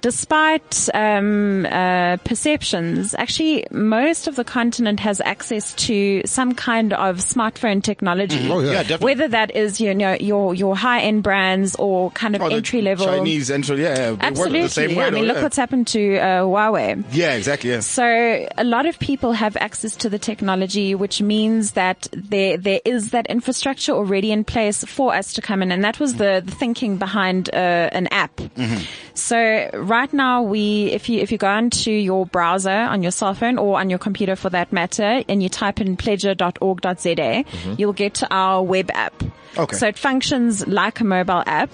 [0.00, 7.16] Despite um, uh, perceptions, actually, most of the continent has access to some kind of
[7.16, 8.48] smartphone technology.
[8.50, 8.72] Oh, yeah.
[8.72, 9.04] Yeah, definitely.
[9.04, 12.82] Whether that is you know your your high end brands or kind of Oh, entry
[12.82, 13.06] level.
[13.06, 14.62] Chinese entry, yeah, yeah, they work Absolutely.
[14.62, 15.04] the same way.
[15.04, 15.42] I mean, though, look yeah.
[15.42, 17.04] what's happened to uh, Huawei.
[17.12, 17.70] Yeah, exactly.
[17.70, 17.80] Yeah.
[17.80, 22.80] So a lot of people have access to the technology, which means that there there
[22.84, 26.42] is that infrastructure already in place for us to come in, and that was the,
[26.44, 27.56] the thinking behind uh,
[27.92, 28.40] an app.
[29.14, 33.34] So right now, we if you if you go onto your browser on your cell
[33.34, 37.74] phone or on your computer for that matter, and you type in pledger.org.za, mm-hmm.
[37.78, 39.22] you'll get to our web app.
[39.56, 39.76] Okay.
[39.76, 41.70] So it functions like a mobile app.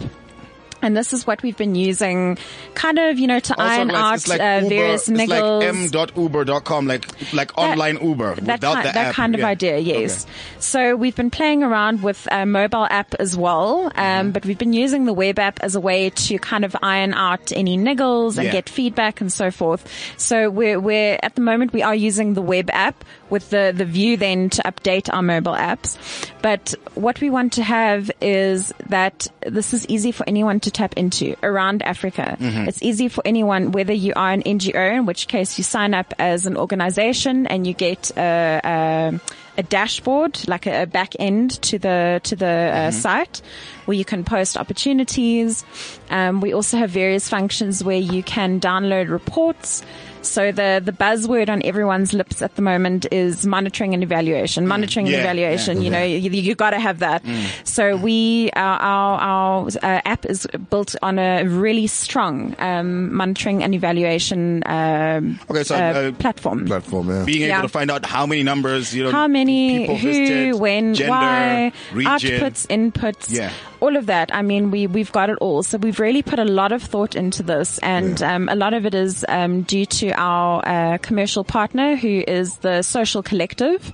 [0.85, 2.39] And this is what we've been using,
[2.75, 5.93] kind of, you know, to iron like, out it's like uh, Uber, various it's niggles.
[5.95, 9.15] like m.uber.com, like like That- online Uber that without kind, the that app.
[9.15, 9.47] kind of yeah.
[9.49, 10.25] idea, yes.
[10.25, 10.33] Okay.
[10.61, 14.31] So we've been playing around with a mobile app as well, um, Mm-hmm.
[14.31, 17.51] but we've been using the web app as a way to kind of iron out
[17.53, 18.53] any niggles and Yeah.
[18.53, 19.89] get feedback and so forth.
[20.17, 23.85] So we're, we're at the moment we are using the web app with the the
[23.85, 25.97] view then to update our mobile apps.
[26.43, 30.95] But what we want to have is that this is easy for anyone to tap
[30.97, 32.37] into around Africa.
[32.39, 32.69] Mm-hmm.
[32.69, 36.13] It's easy for anyone, whether you are an NGO, in which case you sign up
[36.19, 39.21] as an organization and you get a, a,
[39.59, 43.41] a dashboard, like a, a back end to the to the uh, site,
[43.87, 45.65] where you can post opportunities.
[46.11, 49.83] Um, we also have various functions where you can download reports.
[50.27, 54.67] So the the buzzword on everyone's lips at the moment is monitoring and evaluation.
[54.67, 55.77] Monitoring Yeah, and evaluation.
[55.79, 55.85] yeah.
[55.85, 57.23] You know, you, you got to have that.
[57.65, 63.63] So we our our, our uh, app is built on a really strong um, monitoring
[63.63, 66.67] and evaluation um, Okay, so, uh, uh, platform.
[66.67, 67.25] Platform, yeah.
[67.25, 67.63] Being able Yeah.
[67.63, 71.73] to find out how many numbers, you know, How many, who, visited, when, gender, why,
[71.93, 72.13] region.
[72.13, 73.51] outputs, inputs, Yeah.
[73.81, 74.35] all of that.
[74.35, 75.63] I mean, we we've got it all.
[75.63, 78.87] So we've really put a lot of thought into this, and um, a lot of
[78.87, 83.93] it is um, due to our uh, commercial partner, who is the Social Collective.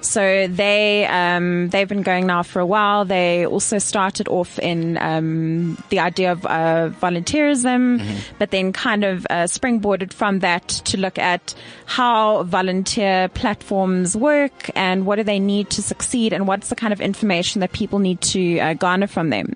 [0.00, 3.04] So they um, they've been going now for a while.
[3.04, 7.98] They also started off in um, the idea of uh, volunteerism,
[8.38, 11.54] but then kind of uh, springboarded from that to look at
[11.86, 16.92] how volunteer platforms work and what do they need to succeed and what's the kind
[16.92, 19.54] of information that people need to uh, garner from them.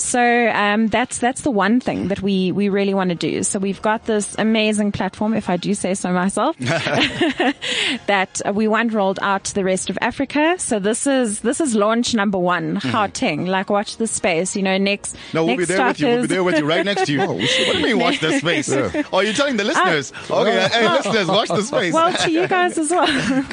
[0.00, 3.42] So um, that's that's the one thing that we we really want to do.
[3.42, 6.56] So we've got this amazing platform, if I do say so myself,
[8.06, 10.56] that uh, we want rolled out to the rest of Africa.
[10.58, 13.46] So this is this is launch number one, Gauteng.
[13.48, 14.56] Like watch the space.
[14.56, 15.36] You know, next Mm-hmm.
[15.36, 16.06] No, we'll be next there with you.
[16.06, 17.18] We'll be there with you, right next to you.
[17.26, 18.70] what do you mean, watch the space?
[19.12, 20.12] Oh, you're telling the listeners.
[20.30, 21.92] okay, hey, listeners, watch the space.
[21.92, 23.06] well to you guys as well.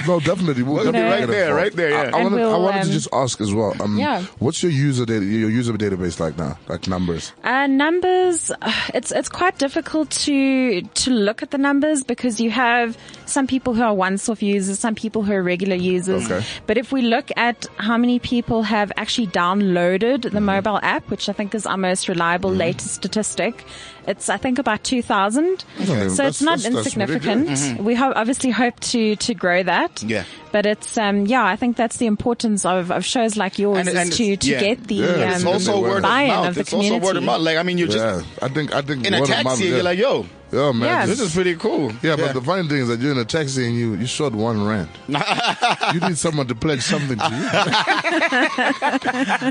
[0.08, 0.64] No, definitely.
[0.64, 1.56] We'll We'll be right there, involved.
[1.56, 2.12] right there, yeah.
[2.14, 3.74] I, I wanted, we'll, wanted to um, just ask as well.
[3.82, 4.24] Um, Yeah.
[4.40, 6.35] What's your user data, your user database like?
[6.38, 6.58] Right now?
[6.68, 7.34] Like numbers?
[7.44, 12.52] Uh, numbers, uh, it's, it's quite difficult to, to look at the numbers because you
[12.52, 16.30] have some people who are once-off users, some people who are regular users.
[16.30, 16.46] Okay.
[16.68, 21.30] But if we look at how many people have actually downloaded the mobile app, which
[21.30, 23.66] I think is our most reliable latest statistic,
[24.08, 25.44] it's, I think about 2,000.
[25.46, 25.86] Okay.
[25.86, 27.50] So That's- it's not that's- that's insignificant.
[27.50, 30.04] really We ho- obviously hope to, to grow that.
[30.04, 30.24] Yeah.
[30.52, 33.98] But it's, um, yeah, I think that's the importance of, of shows like yours And-
[33.98, 34.60] and is to, to yeah.
[34.60, 36.48] get the, Yeah, um, It's also word word of buy-in mouth.
[36.50, 37.42] of the it's also word of mouth.
[37.42, 39.44] Like I mean, you just yeah, I think I think in a word of taxi,
[39.44, 39.68] mouth, yeah.
[39.70, 40.82] you're like, yo, yeah, man.
[40.82, 41.06] Yeah.
[41.06, 41.92] this is pretty cool.
[42.02, 44.34] Yeah, but the funny thing is that you're in a taxi and you you short
[44.34, 44.90] one rand.
[45.94, 47.46] you need someone to pledge something to you.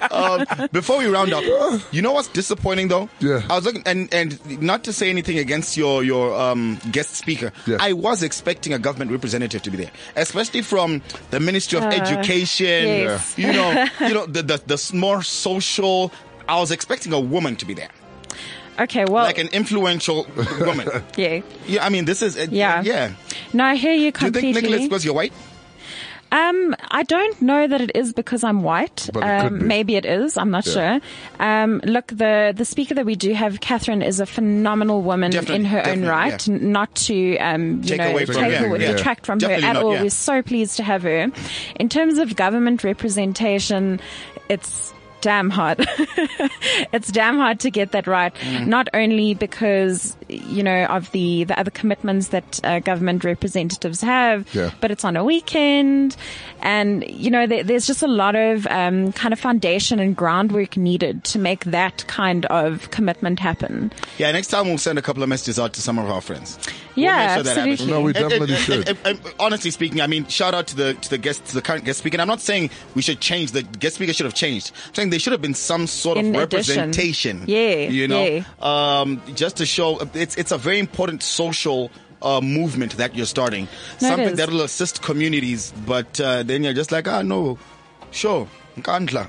[0.11, 1.45] um, before we round up,
[1.92, 3.09] you know what's disappointing though?
[3.20, 3.42] Yeah.
[3.51, 7.53] I was looking, and and not to say anything against your your um, guest speaker,
[7.66, 7.78] Yeah.
[7.80, 12.88] I was expecting a government representative to be there, especially from the Ministry of Education.
[12.88, 13.38] yes.
[13.38, 16.12] You know, you know the, the the more social.
[16.47, 17.88] I was expecting a woman to be there,
[18.79, 20.27] Okay, well, like an influential
[20.61, 20.89] woman.
[21.16, 21.43] yeah.
[21.66, 22.83] Yeah, I mean, this is uh, Yeah.
[22.83, 23.12] yeah.
[23.53, 24.41] No, I hear you completely.
[24.41, 25.33] Do you think Nicholas, because you're white?
[26.33, 29.09] Um, I don't know that it is because I'm white.
[29.12, 29.64] But um, be.
[29.66, 30.37] maybe it is.
[30.37, 30.72] I'm not Yeah.
[30.72, 31.01] sure.
[31.39, 35.57] Um, look, the the speaker that we do have, Catherine, is a phenomenal woman Definitely,
[35.57, 36.49] in her own right.
[36.49, 36.57] yeah.
[36.61, 38.93] Not to um, you Take know away from take her, yeah.
[38.93, 39.91] detract from Definitely her at not, all.
[39.93, 41.31] We're so pleased to have her.
[41.77, 44.01] In terms of government representation,
[44.49, 44.93] it's
[45.25, 45.79] damn hard.
[46.93, 48.35] it's damn hard to get that right.
[48.37, 48.66] Mm.
[48.66, 54.47] Not only because, you know, of the, the other commitments that uh, government representatives have,
[54.55, 54.70] Yeah.
[54.83, 56.16] but it's on a weekend.
[56.61, 60.77] And, you know, there, there's just a lot of um, kind of foundation and groundwork
[60.77, 63.93] needed to make that kind of commitment happen.
[64.18, 66.59] Yeah, next time we'll send a couple of messages out to some of our friends.
[66.97, 67.87] Yeah, we'll sure absolutely.
[67.87, 68.89] No, we And- and- definitely and- should.
[68.89, 71.62] and- and honestly speaking, I mean, shout out to the to the guest, to the
[71.62, 72.14] current guest speaker.
[72.14, 73.51] And I'm not saying we should change.
[73.53, 74.70] The guest speaker should have changed.
[74.89, 76.75] I'm saying there should have been some sort In of addition.
[76.75, 77.45] representation.
[77.47, 78.43] Yeah, you know, yeah.
[78.59, 81.91] um, just to show it's it's a very important social.
[82.23, 83.69] Uh, movement that you're starting,
[84.01, 87.59] No, something that will assist communities, but uh, then you're just like, ah, no,
[88.12, 88.49] sure,
[88.79, 89.29] nkandla.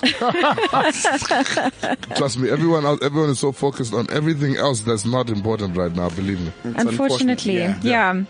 [2.16, 5.92] Trust me, everyone else, everyone is so focused on everything else that's not important right
[5.92, 6.08] now.
[6.10, 6.52] Believe me.
[6.64, 8.22] It's Unfortunately, unfortunate, yeah.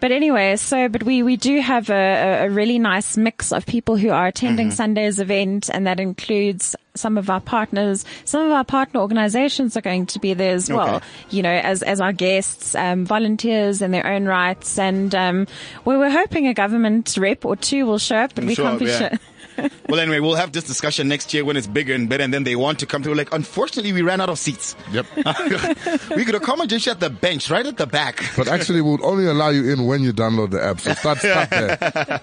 [0.00, 3.66] But anyway, so but we we do have a, a- a really nice mix of
[3.66, 4.74] people who are attending Mm-hmm.
[4.76, 8.04] Sunday's event, and that includes some of our partners.
[8.24, 10.96] Some of our partner organizations are going to be there as well.
[10.96, 11.06] Okay.
[11.30, 15.46] You know, as as our guests, um, volunteers in their own rights, and um,
[15.84, 18.78] we were hoping a government rep or two will show up, but we Show can't
[18.78, 18.98] be yeah.
[18.98, 19.10] sure.
[19.88, 22.44] Well, anyway, we'll have this discussion next year when it's bigger and better, and then
[22.44, 23.14] they want to come through.
[23.14, 24.76] Like, unfortunately, we ran out of seats.
[24.92, 25.06] Yep.
[26.14, 28.22] we could accommodate you at the bench, right at the back.
[28.36, 30.80] But actually, we'll only allow you in when you download the app.
[30.80, 32.20] So start, start there.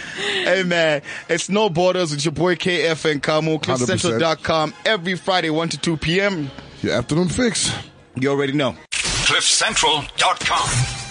[0.44, 3.88] hey, man, it's No Borders with your boy KF and Kamu, 100%.
[3.88, 6.52] CliffCentral.com, every Friday, 1 to 2 p.m.
[6.84, 7.74] Your afternoon fix.
[8.16, 8.76] You already know.
[8.92, 11.09] CliffCentral.com.